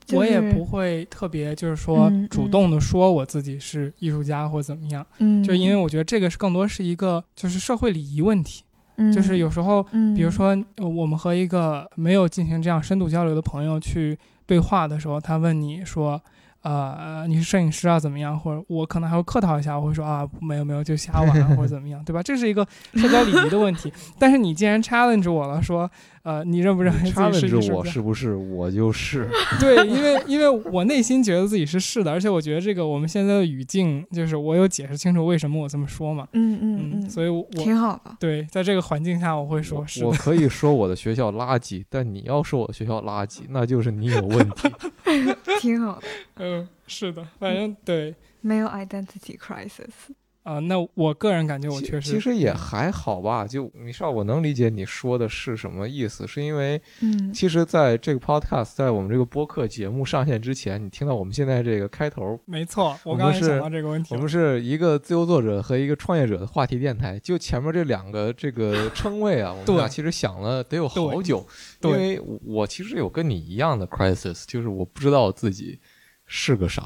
[0.06, 5.06] 就是、我也不会特别就是说嗯主动的说我自己是艺术家或怎么样。
[5.20, 8.64] 嗯，就因为我觉得这个是更多是一个就是社会礼仪问题，
[8.98, 16.22] 嗯就是有时候，嗯，比如说呃我们和一个没有进行这样深度交流的朋友去对话的时候，他问你说。
[16.64, 18.00] 呃，你是摄影师啊？
[18.00, 18.38] 怎么样？
[18.40, 22.24] 或者我可能还会客套一下，我会说啊，没有没有，就瞎玩啊或者怎么样，对吧？
[22.24, 23.92] 这是一个社交礼仪的问题。
[24.18, 25.90] 但是你既然 challenge 我了，说
[26.24, 27.74] 呃，你认不认为自己是艺 challenge？
[27.74, 29.28] 我是不是我就是？
[29.60, 38.16] 对，因为因为我内心觉得自己是是的，而且我觉得这个我们现在的语境就是我有解释清楚为什么我这么说嘛，嗯嗯嗯，所以我挺好的。
[38.20, 44.70] 对在这个环境下我会说我可以说我的学校垃圾，但你要说我的学校垃圾，那就是你有问题。
[45.60, 46.02] 挺好的，
[46.36, 50.14] 嗯，是的，反正对没有 identity crisis。
[50.44, 53.48] 啊、那我个人感觉我确实其实也还好吧。
[53.48, 67.18] 就米少，我能理解你说的是什么意思，是因为嗯其实在这个 podcast，在我们这个播客节目上线之前，你听到我们现在这个开头，没错，我我们是刚才想到这个问题了，我们是一个自由作者和一个创业者的话题电台。
[67.20, 71.48] 就前面这两个这个 称谓啊，我们俩其实想了得有好对久，
[71.84, 75.80] 因为我我其实有跟你一样的 crisis，就是我不知道自己
[76.36, 76.82] 是个啥。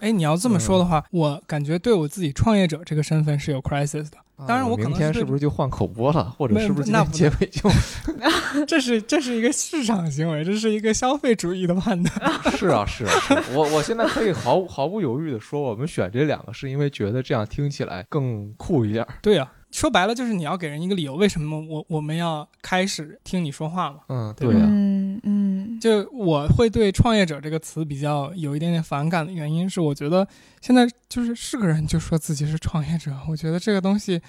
[0.00, 7.70] 哎，你要这么嗯说的话，我感觉对我自己创业者这个身份是有 crisis 的，当然啊我可能明天是是不是就换口播了，或者是不是那不结尾就
[8.68, 12.32] 这是这是一个市场行为，这是一个消费主义的判断。
[12.52, 19.14] 是啊，是啊，是啊我我现在可以毫毫不犹豫的说，我们选这两个是因为觉得这样听起来更酷一点儿。
[19.22, 24.00] 对呀、说白了就是你要给人一个理由，为什么我我们要开始听你说话嘛？
[24.08, 25.80] 嗯，对对呀、嗯嗯。
[25.80, 30.26] 就我会对“创业者”这个词比较有一点点反感的原因是，我觉得
[30.60, 34.20] 现在就是是个人就说自己是创业者，我觉得这个东西，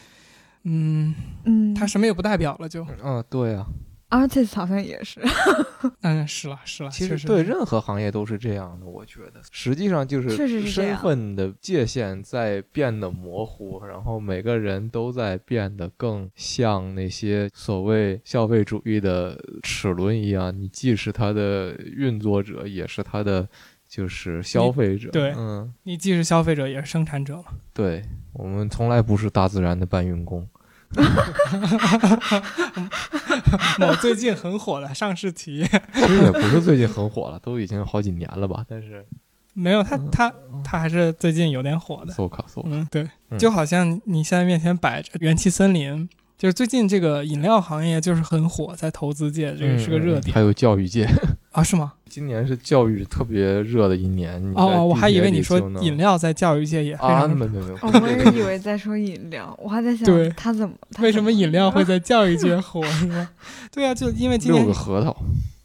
[0.63, 1.13] 嗯，
[1.43, 3.65] 嗯，他什么也不代表了就，嗯，对呀、
[4.13, 5.19] artist 好像也是。
[6.01, 23.45] 嗯，是了是了，其实对任何行业都是这样的，我觉得，实际上就确实是这身份的界限在变得模糊，然后每个人都在变得更像那些所谓消费主义的齿轮一样，你既是它的运作者，也是它的
[23.85, 25.09] 就是消费者。
[25.11, 27.45] 对嗯，你既是消费者也是生产者嘛。
[27.73, 28.01] 对，
[28.31, 30.47] 我们从来不是大自然的搬运工。
[33.79, 38.65] 某最近很火的上市企业， 其实也不是最近很火了，都已经好几年了吧？
[38.67, 39.05] 但是
[39.53, 40.33] 没有他他
[40.63, 42.13] 他还是最近有点火的。
[42.13, 51.07] 搜卡搜，嗯，对，嗯就好像你现在面前摆着元气森林，就是最近这个饮料行业就是很火，在投资界这个是个热点嗯还有教育界，
[51.53, 51.63] 啊？
[51.63, 51.93] 是吗？
[52.09, 54.39] 今年是教育特别热的一年。
[54.55, 63.31] 哦哦，我还以为你说饮料在教育界也非啊，常没有没，有我也以为在说饮料，我还在想对他怎么他为什么饮料会在教育界 火是吧？
[63.71, 65.15] 对啊，就因为今六年个核桃，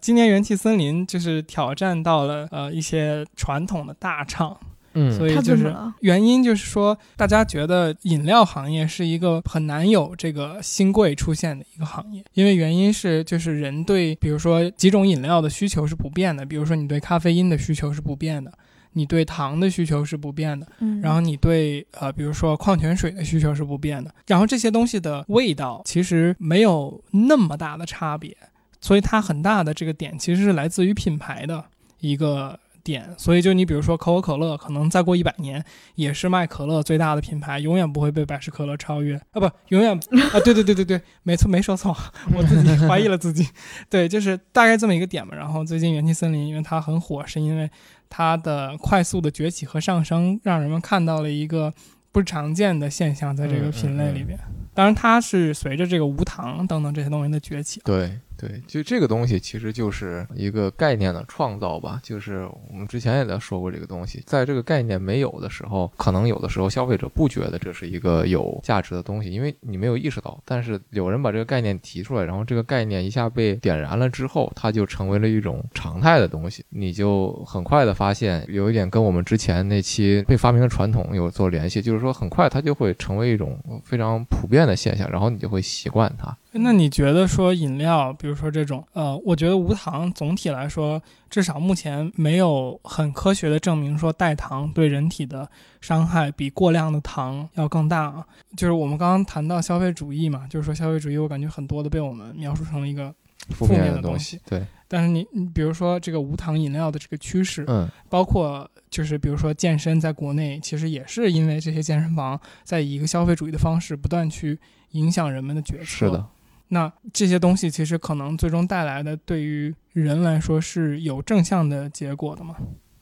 [0.01, 4.57] 今年元气森林就是挑战到了呃一些传统的大厂，
[4.95, 18.53] 嗯，所以就是原因就是说，大家觉得饮料行业是一个很难有这个新贵出现的一个行业，因为原因是就是人对比如说几种饮料的需求是不变的，比如说你对咖啡因的需求是不变的。
[18.95, 28.34] 你对糖的需求是不变的，嗯，然后你对呃，比如说矿泉水的需求是不变的，然后这些东西的味道其实没有那么大的差别，
[28.80, 31.62] 所以它很大的这个点其实是来自于品牌的
[32.01, 32.59] 一个
[32.89, 33.07] 点。
[33.18, 35.62] 所以就你比如说可口可乐，可能再过一百年
[35.95, 39.95] 也是卖可乐最大的品牌，永远不会被百事可乐超越啊，不，永远
[40.32, 41.95] 啊，对对对对对，没错，没说错，
[42.34, 43.47] 我自己怀疑了自己。
[43.91, 45.34] 对，就是大概这么一个点嘛。
[45.36, 47.70] 然后最近元气森林，因为它很火，是因为
[48.09, 51.72] 它的快速的崛起和上升，让人们看到了一个
[52.11, 54.39] 不常见的现象在这个品类里边。
[54.74, 57.80] 当然，它是随着这个无糖等等这些东西的崛起。
[57.84, 62.01] 对对，就这个东西其实就是一个概念的创造吧。
[62.05, 70.41] 就是我们之前也在说过这个东西，在这个概念没有的时候，可能有的时候消费者不觉得这是一个有价值的东西，因为你没有意识到。
[70.45, 76.64] 但是有人把这个概念提出来，然后这个概念一下被点燃了之后，它就成为了一种常态的东西。
[76.68, 86.36] 你就很快的发现，有一点跟我们之前那期被发明的传统有做联系，就是说很快它就会成为一种非常普遍的现象，然后你就会习惯它。
[86.61, 91.00] 那你觉得说饮料，比如说这种，呃，我觉得无糖总体来说，
[91.30, 95.48] 至少目前没有很科学的证明说代糖对人体的
[95.80, 98.26] 伤害比过量的糖要更大啊。
[98.56, 103.14] 就是我们刚刚谈到消费主义嘛，就是说消费主义，我感觉很多的被我们描述成了一个，
[103.50, 114.59] 负负面面的东西，西对，但是你你比如说这个无糖饮料的这个趋势，嗯，包括就是比如说健身，在国内其实也是因为这些健身房在以一个消费主义的方式不断去
[114.92, 115.84] 影响人们的决策。
[115.84, 116.26] 是的，
[116.68, 122.54] 那这些东西其实可能最终带来的对于人来说是有正向的结果的嘛？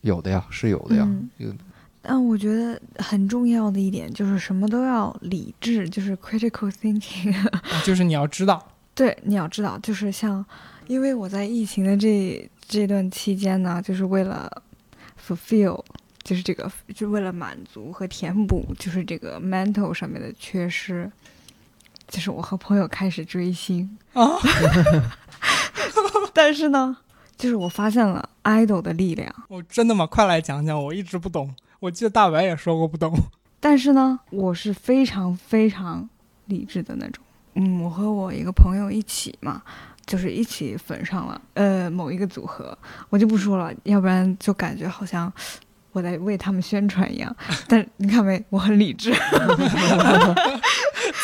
[0.02, 1.02] 有的呀，是有的呀。
[1.04, 1.52] 嗯有
[2.08, 7.34] 但我觉得很重要的一点就是什么都要理智，就是 critical thinking。
[7.50, 8.64] 啊就是你要知道，
[8.94, 10.46] 对，你要知道，就是像，
[10.86, 14.48] 因为我在疫情的这这段期间呢，就是为了
[15.20, 15.82] fulfill，
[16.22, 21.10] 就是这个，就为了满足和填补，就是这个 mental 上面的缺失，
[22.08, 24.30] 就是我和朋友开始追星啊，
[26.32, 26.96] 但是呢，
[27.36, 30.06] 就是我发现了 idol 的力量，我真的吗？
[30.06, 31.54] 快来讲讲，我一直不懂。
[31.80, 33.14] 我记得大白也说过不懂。
[33.60, 36.08] 但是呢，我是非常非常
[36.46, 37.24] 理智的那种。
[37.54, 39.62] 嗯，我和我一个朋友一起嘛，
[40.06, 42.76] 就是一起粉上了呃某一个组合，
[43.08, 45.32] 我就不说了，要不然就感觉好像
[45.92, 47.34] 我在为他们宣传一样。
[47.66, 49.12] 但你看没，我很理智。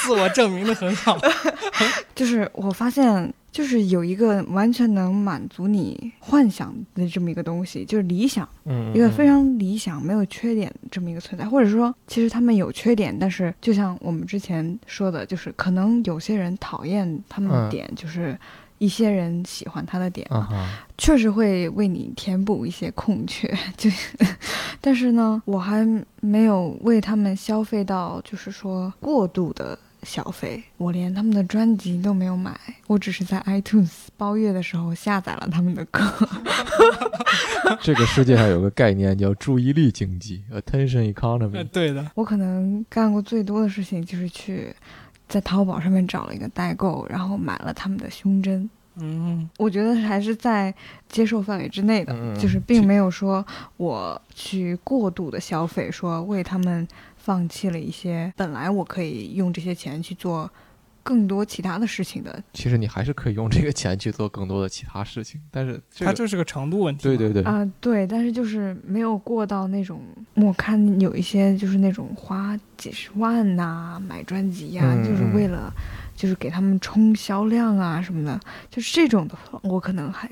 [0.02, 1.18] 自我证明的很好。
[2.14, 8.48] 就是我发现，就是有一个完全能满足你幻想的这么一个东西，就是理想。
[8.64, 18.38] 嗯一个非常理想、没有缺点这么一个存在，或者说，其实他们有缺点，但是就像我们之前说的，就是可能有些人讨厌他们的嗯点，就是
[18.78, 20.28] 一些人喜欢他的点
[20.98, 23.52] 确实会为你填补一些空缺。
[23.76, 23.90] 就，
[24.80, 25.86] 但是呢，我还
[26.20, 29.78] 没有为他们消费到，就是说过度的。
[30.02, 36.00] 消费，我连他们的专辑都没有买，我只是在 iTunes 包月的时候下载了他们的歌。
[37.80, 41.64] 这个世界上有个概念叫注意力经济 （attention 呃，economy）。
[41.68, 44.74] 对的，我可能干过最多的事情就是去
[45.28, 48.68] 在淘宝上面找了一个代购，然后买了他们的胸针。
[48.96, 50.74] 嗯，我觉得还是在
[51.08, 53.42] 接受范围之内的，嗯就是并没有说
[53.78, 56.86] 我去过度的消费，说为他们
[57.22, 60.50] 放弃了一些本来我可以用这些钱去做
[61.04, 62.42] 更多其他的事情的。
[62.52, 67.02] 其实你还是可以用这个钱去做更多的其他事情，但是这个它就是个程度问题。
[67.04, 67.32] 对对。
[67.32, 70.00] 对，啊、对，但是就是没有过到那种，
[70.34, 75.72] 我看有一些就是那种花几十万呐、买专辑呀、嗯就是为了
[76.14, 80.28] 就是给他们冲销量啊什么的，就是这种的话，我可能还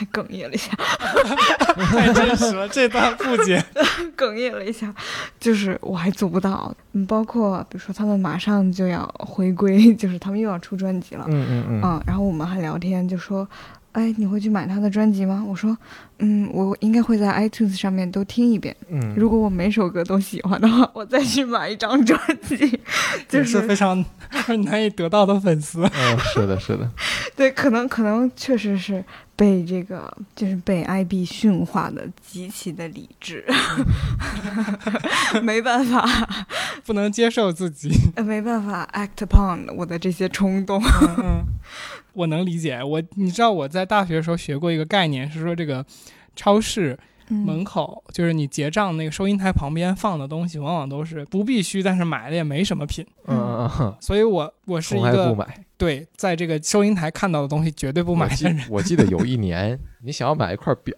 [0.00, 0.72] 还哽咽了一下，
[1.92, 3.62] 太真实了，这段不剪。
[4.16, 4.92] 哽咽了一下，
[5.38, 6.74] 就是我还做不到。
[6.92, 13.46] 嗯，包括比如说他们马上就要回归，就是他们又要出专辑了，嗯嗯嗯，嗯，然后我们还聊天，就说，
[13.92, 15.44] 哎，你会去买他的专辑吗？
[15.46, 15.76] 我说，
[16.20, 18.74] 嗯，我应该会在 iTunes 上面都听一遍。
[18.88, 22.56] 嗯，如果我每首歌都喜欢的话，我再去买一张专辑。
[23.28, 24.02] 就也是非常
[24.64, 25.82] 难以得到的粉丝。
[25.84, 26.90] 嗯，是的，是的，
[27.36, 29.04] 对，可能可能确实是
[29.40, 33.42] 被这个就是被 IB 驯化的极其的理智，
[35.42, 36.06] 没办法，
[36.84, 37.88] 不能接受自己。
[38.16, 40.78] 呃没办法 act upon 我的这些冲动。
[41.24, 41.42] 嗯，
[42.12, 42.82] 我能理解。
[42.84, 45.82] 我你知道我在大学的时候学过一个概念，是说这个
[46.36, 46.98] 超市
[47.30, 53.06] 门口，就是你结账那个收银台旁边放的东西，往往都是不必须，但是买了也没什么品。
[53.26, 55.64] 嗯嗯嗯，所以我我是一个买。
[55.76, 58.60] 对在这个收银台看到的东西绝对不买的人。
[58.68, 60.94] 我记得有一年，你想要买一块表，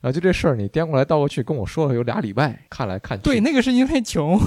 [0.00, 4.40] 然后就这事儿，你颠过来倒过去跟我说了有俩礼拜，看来看去，对，那个是因为穷。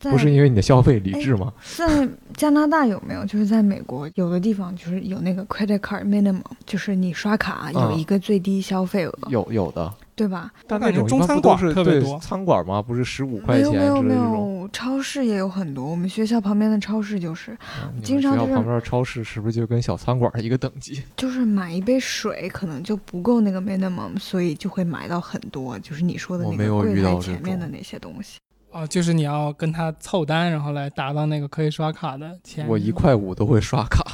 [0.00, 1.52] 在 不是因为你的消费理智吗？
[1.76, 3.24] 在加拿大有没有？
[3.24, 9.90] 就是在美国有的地方就是有那个 credit card minimum，就是你刷卡有嗯一个最低消费额，有有的，
[10.20, 10.52] 对吧？
[10.66, 12.82] 但感觉那种中餐馆特别多餐馆吗？
[12.82, 14.60] 不是十五块钱没有没有没。
[14.60, 15.82] 有，超市也有很多。
[15.82, 17.56] 我们学校旁边的超市就是
[18.02, 21.02] 经常就是学校旁边的超市是不是就跟小餐馆一个等级？
[21.16, 28.38] 就是买一杯水可能就不够那个 minimum，所以就会买到很多，就是你说的那我没有个柜台遇到前面的那些东西。
[28.72, 32.68] 哦，就是你要跟他凑单，然后来达到那个可以刷卡的钱。
[32.68, 34.04] 我一块五都会刷卡。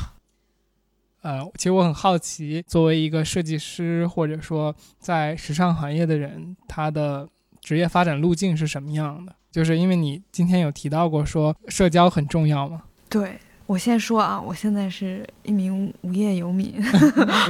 [1.26, 7.28] 呃，其实我很好奇，作为一个设计师或者说在时尚行业的人，他的
[7.60, 9.34] 职业发展路径是什么样的？
[9.50, 16.72] 就是因为你今天有提到过说社交很重要吗，对我先说啊，我现在是一名无业游民，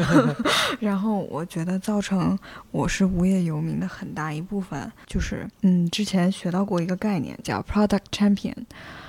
[0.80, 2.38] 然后我觉得造成
[2.70, 8.54] 我是无业游民的很大一部分，就是嗯，之前学到过一个概念叫 product champion，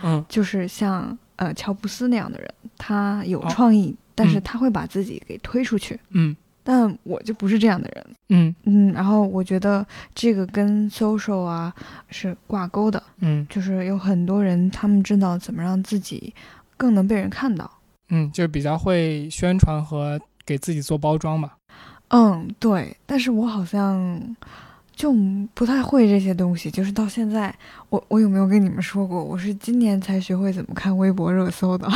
[0.03, 0.25] 嗯。
[0.27, 3.47] 就是像呃乔布斯那样的人，他有哦。
[3.49, 5.99] 创意，但是嗯他会把自己给推出去。
[6.09, 11.73] 嗯但我就不是这样的人，嗯嗯，然后我觉得这个跟 social 啊
[12.09, 16.33] 是挂钩的，嗯就是有很多人他们知道怎么让自己
[16.75, 17.71] 更能被人看到。
[18.09, 21.55] 嗯，就是比较会宣传和给自己做包装吧。
[22.09, 24.35] 嗯，对，但是我好像
[24.93, 25.13] 就
[25.53, 27.55] 不太会这些东西，就是到现在，
[27.87, 31.87] 我我有没有跟你们说过，我是今年才学会怎么看微博热搜的。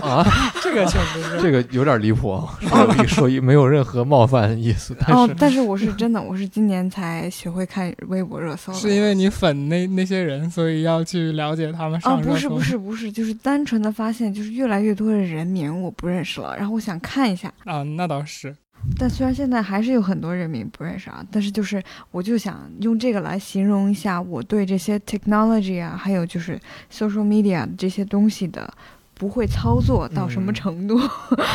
[0.00, 0.24] 啊，
[0.62, 2.58] 这个确实是，这个有点离谱啊！
[2.60, 8.78] 说一说一，没有任何冒犯的意思，但是，哦但是我是真的，我是今年才学会看微博热搜的。
[8.78, 12.30] 是因为你粉那那些人，所以要去了解他们哦，上热搜。
[12.30, 17.52] 不是不是不是，就是单纯的发现，就是越来越多的人名我不认识了，然后我想看一下。
[17.64, 18.54] 啊，那倒是。
[18.98, 26.58] 但虽然现在还是有很多人名不认识啊，但是就是我就想用这个来形容一下我对这些 technology 啊，还有就是
[26.90, 28.72] social media 这些东西的
[29.20, 30.98] 不会操作到什么嗯程度，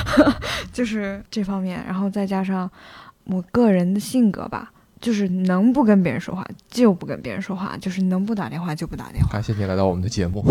[0.71, 2.69] 就是这方面，然后再加上
[3.23, 4.71] 我个人的性格吧。
[5.01, 9.29] 就是能不跟别人说话就不跟别人说话，就是能不打电话就不打电话。
[9.33, 10.43] 感谢你来到我们的节目。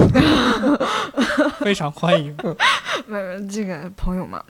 [1.59, 2.37] 非常欢迎。
[3.11, 4.41] 呃，这个朋友们，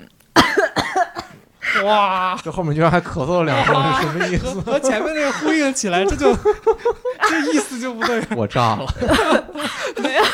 [1.84, 4.60] 哇，这后面居然还咳嗽了两声，是什么意思？
[4.60, 8.22] 和前面那个呼应起来，这就这意思就不对。
[8.36, 8.86] 我炸了。
[10.02, 10.24] 没有，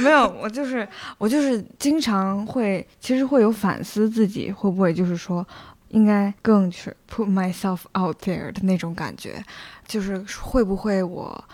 [0.00, 0.86] 没有我就是
[1.18, 5.46] 我就是经常会，其实会有反思自己会不会就是说，
[5.88, 9.42] 应该更去 put myself out there 的那种感觉，
[9.86, 11.44] 就是会不会我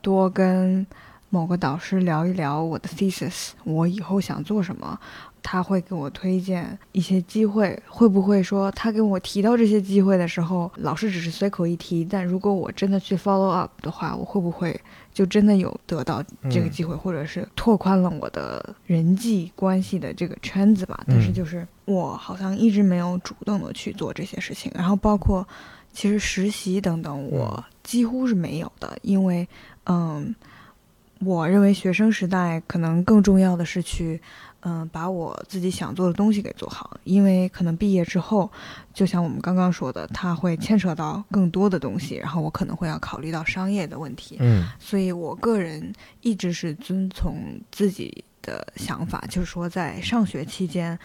[0.00, 0.86] 多跟
[1.30, 4.98] 某个导师聊一聊我的 thesis，我以后想做什么。
[5.42, 14.80] 他会给我推荐一些机会，会不会说他跟我提到这些机会的时候，老师只是随口一提，但如果我真的去 follow up 的话，我会不会
[15.12, 21.02] 就真的有得到这个嗯机会，或者是拓宽了我的人际关系的这个圈子吧？
[21.08, 25.46] 但是嗯就是我好像一直没有主动的去做这些事情，然后包括
[25.92, 29.46] 其实实习等等，我几乎是没有的，因为
[29.86, 30.34] 嗯，
[31.18, 34.20] 我认为学生时代可能更重要的是去。
[34.64, 38.50] 嗯，把我自己想做的东西给做好，因为可能毕业之后，
[38.94, 50.96] 就像我们刚刚说的，它会牵扯到更多的东西，然后我可能会要考虑到商业的问题，嗯所以我个人一直是遵从自己的想法，就是说在上学期间，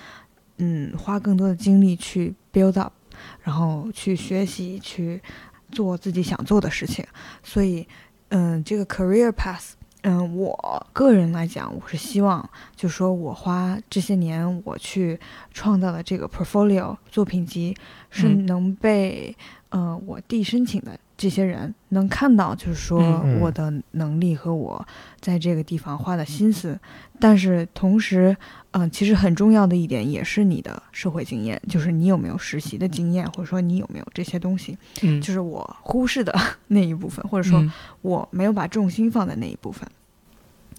[0.58, 2.94] 嗯，花更多的精力去 build up，
[3.42, 5.20] 然后去学习，去
[5.72, 7.04] 做自己想做的事情。
[7.44, 7.88] 所以，
[8.30, 9.72] 嗯，这个 career path，
[10.10, 15.20] 嗯，我个人来讲，我是希望，就说我花这些年我去
[15.54, 17.76] 创造的这个 portfolio 作品集，
[18.10, 19.36] 是嗯能被、
[19.68, 24.88] 呃我递申请的这些人能看到，就是说我的能力和我
[25.20, 26.80] 在这个地方花的心思。
[27.20, 28.38] 但是同时，
[28.86, 36.34] 嗯、其实很重要的一点也是你的社会经验，就是你有没有实习的经验，或者说你有没有这些东西，嗯，就是我忽视的
[36.68, 37.72] 那一部分，或者说嗯
[38.02, 39.90] 我没有把重心放在那一部分。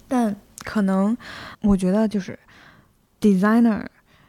[0.07, 0.35] 但
[0.65, 1.17] 可能
[1.61, 2.39] 我觉得就是
[3.21, 3.85] designer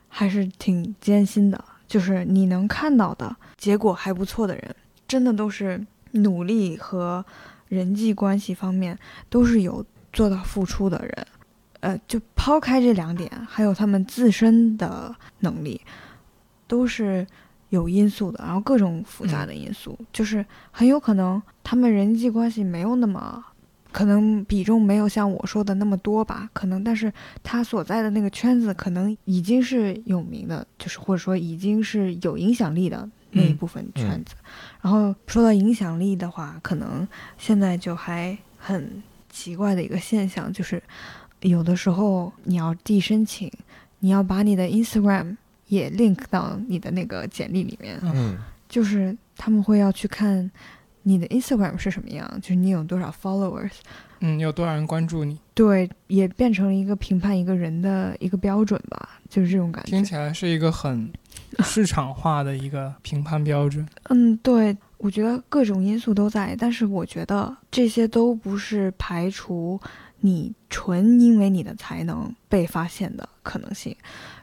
[0.08, 4.76] 还是挺艰辛的，就是你能看到的结果还不错的人，
[5.08, 7.24] 真的都是努力和
[7.68, 8.98] 人际关系方面
[9.30, 11.28] 都是有做到付出的人。
[11.82, 15.80] 呃，就抛开这两点，还有他们自身的能力，
[16.68, 17.26] 都是
[17.70, 23.44] 有因素的，然后各种复杂的因素，就是很有可能他们人际关系没有那么，
[23.92, 27.12] 可能比重没有像我说的那么多吧，可能，但是
[27.44, 34.36] 他所在的那个圈子可能已经是有名的，就是或者说已经是有影响力的那一嗯部分圈子。
[34.82, 37.08] 然后说到影响力的话，可能
[37.38, 40.82] 现在就还很奇怪的一个现象，就是
[41.42, 43.52] 有的时候你要递申请，
[44.00, 45.38] 你要把你的 Instagram
[45.68, 48.38] 也 link 到你的那个简历里面，嗯
[48.68, 50.50] 就是他们会要去看
[51.04, 53.72] 你的 Instagram 是什么样，就是你有多少 followers，
[54.20, 55.40] 嗯，有多少人关注你？
[55.56, 59.90] 对，也变成了一个评判一个人的一个标准吧，就是这种感觉。
[59.90, 61.12] 听起来是一个很
[61.64, 63.88] 市场化的一个评判标准。
[64.10, 69.80] 嗯，对，我觉得各种因素都在，但是我觉得这些都不是排除
[70.22, 73.96] 你纯因为你的才能被发现的可能性。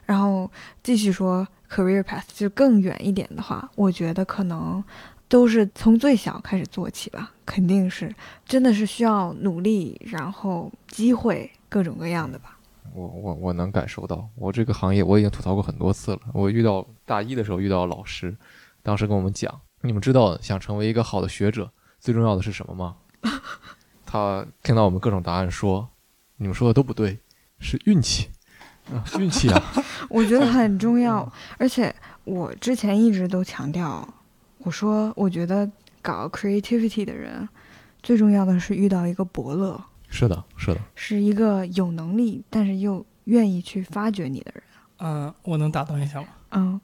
[0.05, 0.49] 然后
[0.81, 4.83] 继续说 career path，就更远一点的话，我觉得可能
[5.27, 8.13] 都是从最小开始做起吧，肯定是
[8.45, 12.57] 真的是需要努力，然后机会各种各样的吧。
[12.93, 16.19] 我我我能感受到，我这个行业我已经吐槽过很多次了。
[16.33, 18.35] 我遇到大一的时候遇到老师，
[18.81, 21.69] 当时跟我们讲，你们知道想成为一个好的学者，
[21.99, 22.95] 最重要的是什么吗？
[24.07, 25.89] 他听到我们各种答案说，
[26.37, 27.19] 你们说的都不对，
[27.59, 28.29] 是运气
[28.89, 29.61] 啊，运气啊，
[30.09, 31.93] 我觉得很重要，而且
[32.23, 34.07] 我之前一直都强调，
[34.59, 35.69] 我说我觉得
[36.01, 37.47] 搞 creativity 的人，
[38.01, 39.79] 最重要的是遇到一个伯乐，
[40.09, 44.63] 是的，是的，是一个有能力但是又愿意去发掘你的人。
[44.99, 46.27] 嗯、我能打断一下吗？
[46.51, 46.79] 嗯，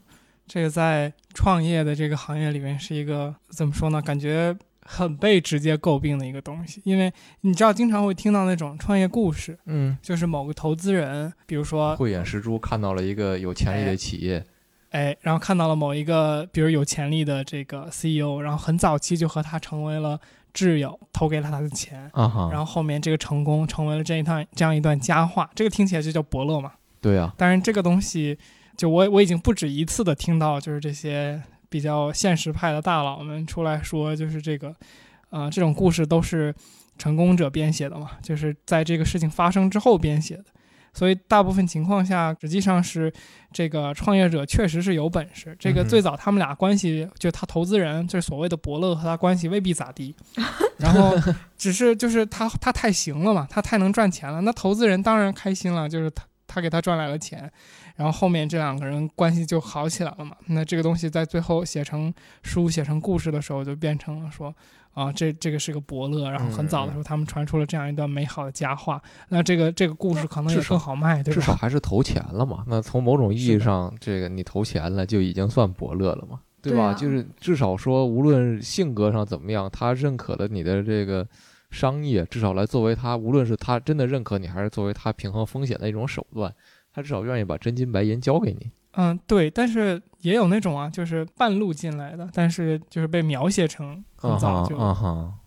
[0.45, 4.01] 这个在创业的这个行业里面是一个怎么说呢？
[4.01, 4.55] 感觉
[4.85, 7.11] 很被直接诟病的一个东西，因为
[7.41, 14.43] 你知道，经常会听到那种创业故事，嗯，就是某个投资人，比如说，慧眼识珠看到了一个有潜力的企业，
[14.91, 20.19] 哎，然后看到了某一个比如有潜力的这个 CEO，然后很早期就和他成为了
[20.53, 26.73] 挚友，投给了他的钱，啊哈，然后后面这个成功成为了这一段这样一段佳话，这个听起来就叫伯乐嘛。
[27.01, 28.37] 对啊，当然，这个东西，
[28.77, 31.41] 就我我已经不止一次的听到，就是这些
[31.73, 34.75] 比较现实派的大佬们出来说，就是这个，
[35.31, 36.53] 呃，这种故事都是
[36.99, 40.45] 成功者编写的嘛，就是在这个事情发生之后编写的。
[40.93, 43.11] 所以大部分情况下，实际上是
[43.51, 45.57] 这个创业者确实是有本事。
[45.57, 50.15] 这个最早他们俩关系，就他投资人，就是所谓的伯乐和他关系未必咋地，
[50.77, 51.15] 然后
[51.57, 57.51] 只是就是他他太行了嘛，他太能赚钱了，那投资人当然开心了，就是他他给他赚来了钱，
[57.95, 60.35] 然后后面这两个人关系就好起来了嘛。
[60.47, 64.53] 那这个东西在最后写成书、写成故事的时候，就变成了说
[64.93, 69.01] 啊，这这个是个伯乐，然后很早的时候他们传出了这样一段美好的佳话。
[69.29, 71.55] 那这个这个故事可能也更好卖，对吧至少？
[71.55, 72.63] 还是投钱了嘛。
[72.67, 76.77] 那从某种意义上，这个你投钱了就已经算伯乐了嘛，对吧？
[76.77, 81.27] 对啊就是至少说，无论性格上怎么样，他认可了你的这个
[81.71, 86.53] 商业，至少来作为他，无论是他真的认可你，还是作为他平衡风险的一种手段，
[86.93, 88.71] 他至少愿意把真金白银交给你。
[88.95, 94.77] 嗯，对，但是也有那种啊，就是半路进来的，但是就是被描写成很早就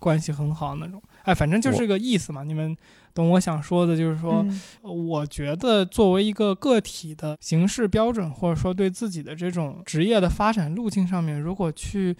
[0.00, 1.00] 关系很好那种。
[1.22, 2.42] 哎，反正就是个意思嘛。
[2.42, 2.76] 你们
[3.14, 12.16] 懂我想说的，就是说，嗯我觉得作为一个个体的行事标准，或者说对自己的这种职业的发展路径上面，如果去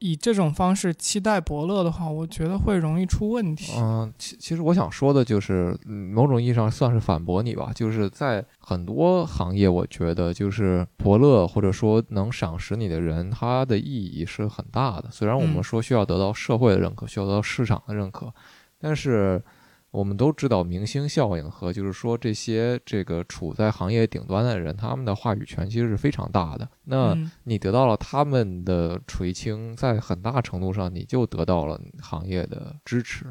[0.00, 3.74] 以这种方式期待伯乐的话，我觉得会容易出问题。
[3.76, 7.70] 嗯，其其实我想说的就是，嗯某种意义上算是反驳你吧。
[7.74, 15.08] 就是在很多行业，我觉得就是伯乐或者说能赏识你的人，他的意义是很大的。
[15.10, 18.32] 虽然我们嗯说需要得到社会的认可，需要得到市场的认可，
[18.80, 19.42] 但是
[19.90, 26.68] 我们都知道明星效应和就是说这些这个处在行业顶端的人，他们的话语权其实是非常大的。
[26.84, 33.26] 那嗯你得到了他们的垂青，在很大程度上你就得到了行业的支持。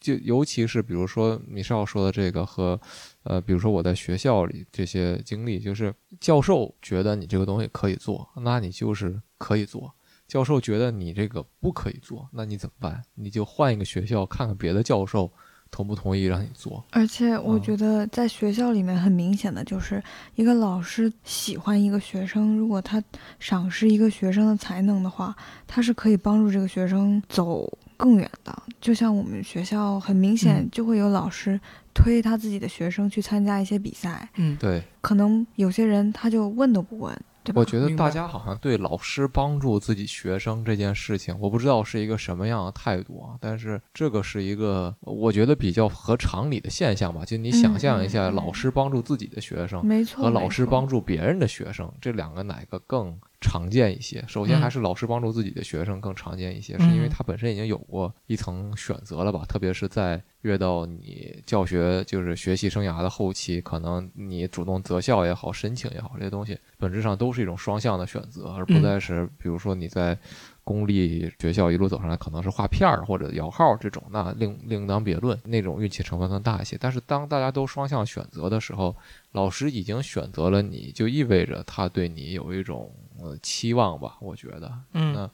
[0.00, 2.80] 就尤其是比如说米少说的这个和，
[3.22, 9.92] 呃，比如说我在学校里这些经历，就是教授觉得你这个东西可以做，那你就是可以做；
[10.26, 13.02] 教授觉得你这个不可以做，那你怎么办？
[13.14, 15.30] 你就换一个学校，看看别的教授
[15.70, 16.84] 同不同意让你做。
[16.90, 20.02] 而且我嗯觉得在学校里面很明显的就是
[20.34, 23.02] 一个老师喜欢一个学生，如果他
[23.38, 25.34] 赏识一个学生的才能的话，
[25.66, 27.66] 他是可以帮助这个学生走
[27.96, 28.62] 更远的。
[28.80, 31.60] 就像我们学校很明显嗯就会有老师
[31.92, 37.60] 推他自己的学生去参加一些比赛，嗯，对，可能有些人他就问都不问，对吧？
[37.60, 43.36] 我觉得大家好像对老师帮助自己学生这件事情，我不知道是一个什么样的态度啊。
[43.40, 47.24] 但是这个是一个我觉得比较合常理的现象吧。
[47.24, 54.24] 就你想象一下，老师帮助自己的学生没错，和老师帮助别人的学生，这两个哪个更常见一些？
[54.28, 59.44] 首先嗯还是老师帮助自己的学生更常见一些，是因为嗯他本身已经有过一层选择了吧？
[59.48, 70.16] 特别是在越到你教学就是学习生涯的后期，可能你主动择校也好，申请也好，这些东西本质上都是一种双向的选择，而不嗯再是比如说你在
[70.62, 76.76] 公立学校一路走上来，可能是划片儿或者摇号这种，那另另当别论，那种运气成分更大一些。
[76.78, 78.94] 但是当大家都双向选择的时候，
[79.32, 84.72] 老师已经选择了你，就意味着他对你有一种呃期望吧，我觉得。
[84.94, 85.30] 嗯那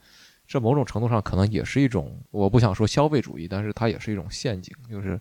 [0.47, 5.19] 这某种程度上可能也是一种，我不想说消费主义，但是它也是一种陷阱，就是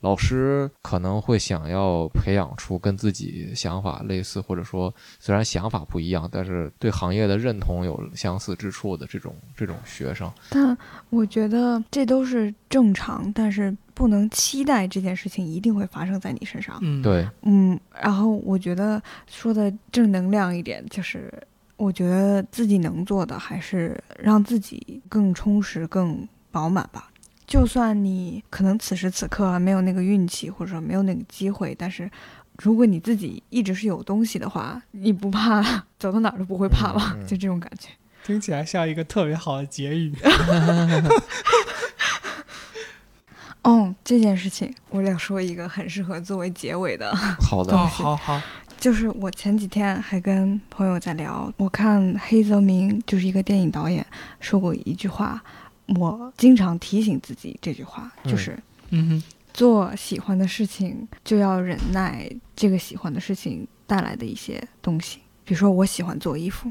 [0.00, 10.30] 老师可能会想要培养出跟自己想法类似，或者说虽然想法不一样，但是对行业的认同有相似之处的这种这种学生。
[10.50, 10.76] 但
[11.08, 16.78] 我觉得这都是正常，但是不能期待这件事情一定会发生在你身上。
[16.82, 21.32] 嗯，，对，嗯，然后我觉得说的正能量一点，就是
[21.76, 27.10] 我觉得自己能做的还是让自己更充实、更饱满吧。
[27.46, 32.10] 就算你可能此时此刻没有那个运气，或者说没有那个机会，但是
[32.58, 35.62] 如果你自己一直是有东西的话，你不怕，
[35.98, 37.12] 走到哪儿都不会怕吧？
[37.14, 37.88] 嗯嗯就这种感觉。
[38.24, 40.12] 听起来像一个特别好的结语。
[43.62, 47.14] 哦，这件事情我想说一个很适合作为结尾的。
[47.14, 48.40] 好的，哦，好好，
[48.78, 54.04] 就是我前几天还跟朋友在聊，我看黑泽明就是一个电影导演
[54.38, 55.42] 说过一句话，
[55.98, 58.56] 我经常提醒自己这句话，嗯就是
[58.90, 59.22] 嗯哼，
[59.52, 65.18] 做喜欢的事情就要忍耐这个喜欢的事情带来的一些东西。
[65.44, 66.70] 比如说我喜欢做衣服，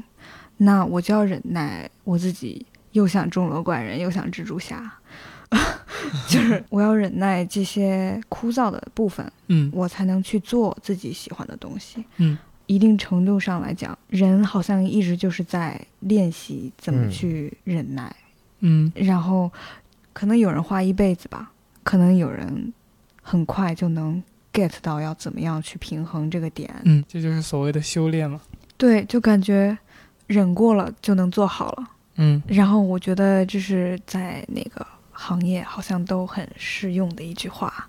[0.58, 4.90] 那我就要忍耐我自己又想钟楼怪人又想蜘蛛侠，
[6.28, 9.30] 就是我要忍耐这些枯燥的部分。
[9.48, 12.04] 嗯我才能去做自己喜欢的东西。
[12.16, 12.36] 嗯，
[12.66, 18.14] 一定程度上来讲，人好像一直就是在练习怎么嗯去忍耐。
[18.60, 19.50] 嗯然后，
[20.12, 21.50] 可能有人花一辈子吧，
[21.82, 22.72] 可能有人
[23.22, 24.20] 很快就能
[24.52, 26.68] get 到要怎么样去平衡这个点。
[26.84, 28.40] 嗯，这就是所谓的修炼嘛。
[28.76, 29.76] 对，就感觉
[30.26, 31.88] 忍过了就能做好了。
[32.16, 34.84] 嗯然后我觉得这是在那个
[35.16, 37.88] 行业好像都很适用的一句话。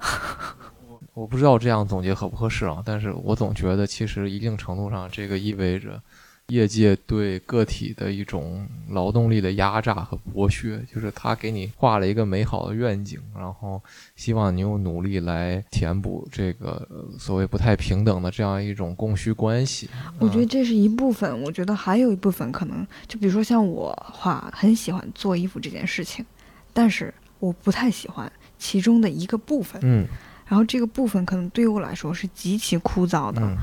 [1.14, 6.02] 我不知道这样总结合不合适啊，但是我总觉得其实一定程度上，这个意味着
[6.48, 13.80] 业界对个体的一种劳动力的压榨和剥削，就是他给你画了一个美好的愿景，然后
[14.16, 19.88] 希望你用努力来填补这个呃所谓不太平等的这样一种供需关系。
[20.18, 26.26] 我觉得嗯这是一部分，我觉得还有一部分可能，就比如说像我话，很喜欢做衣服这件事情，
[26.74, 30.06] 但是我不太喜欢其中的一个部分，嗯。
[30.46, 33.56] 然后这个部分可能对于我来说是极其枯燥的，嗯。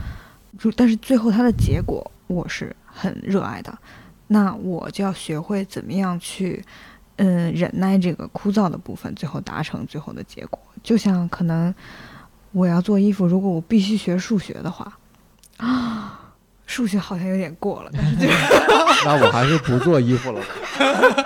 [0.58, 3.78] 如但是最后它的结果我是很热爱的，
[4.28, 6.64] 那我就要学会怎么样去，
[7.18, 10.60] 嗯，忍耐这个枯燥的部分，最后达成最后的结果。
[10.82, 11.74] 就像可能
[12.52, 14.98] 我要做衣服，如果我必须学数学的话，
[15.58, 16.21] 啊，
[16.72, 18.34] 数学好像有点过了， 但是就是
[19.06, 20.48] 那我还是不做衣服了吧。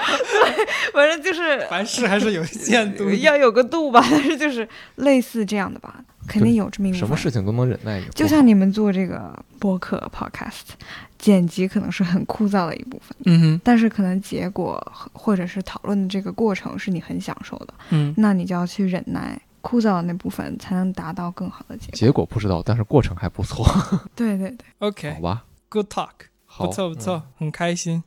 [0.93, 3.09] 反正就是 凡事还是有限度。
[3.11, 5.95] 要有个度吧，但是就是类似这样的吧，
[6.27, 7.07] 肯定有这么一部分。
[7.07, 10.73] 什么事情都能忍耐，也不就像你们做这个播客 podcast，
[11.19, 14.81] 剪辑可能是很枯燥的一部分，嗯哼，但是可能结果
[15.13, 21.97] 或者是讨论的这个过程是你很享受的，嗯那你就要去忍耐枯燥的那部分，才能达到更好的结果。
[21.97, 23.65] 结果不知道，但是过程还不错，
[24.15, 26.09] 对对对，，OK，好吧？Good talk，
[26.45, 28.03] 好，不错不错嗯，很开心。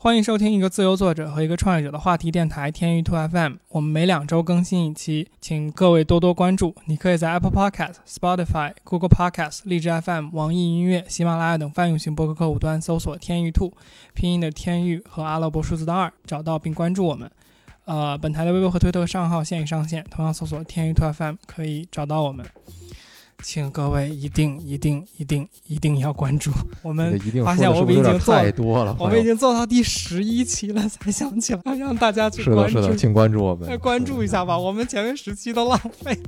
[0.00, 3.54] 欢迎收听一个自由作者和一个创业者的话题电台天域兔 FM。
[3.68, 6.74] 我们每两周更新一期，请各位多多关注。
[6.86, 13.72] 你可以在 Apple Podcast、Spotify、Google Podcast、荔枝 FM、网易音乐、喜马拉雅等泛用型播客客户端搜索“天域兔”，
[14.14, 17.28] 拼音的天域和阿拉伯数字的二，找到并关注我们。
[17.87, 22.45] 呃，本台的微博和推特账号现已上线，同样搜索“天娱兔 FM” 可以找到我们。
[23.41, 26.49] 请各位一定一定一定一定要关注
[26.81, 27.13] 我们。
[27.27, 32.95] 一定发现我说的是不是有点们已经做太多了，我们已经做到第十一期了，才想起来让大家去是的，关注是的，。
[32.95, 36.23] 请关注我们，哎，关注一下吧，我们前面十期都浪费了，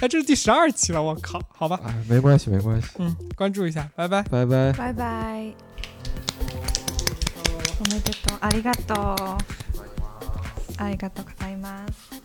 [0.00, 4.22] 哎，这是第十二期了，我靠，好吧，哎，没关系，没关系，嗯，关注一下，拜拜。
[4.24, 4.70] 拜拜。
[4.74, 5.54] 拜拜。
[7.80, 8.38] おめでとう。
[8.42, 9.38] ありがと
[9.71, 9.71] う。
[10.77, 12.22] ありがとうございます。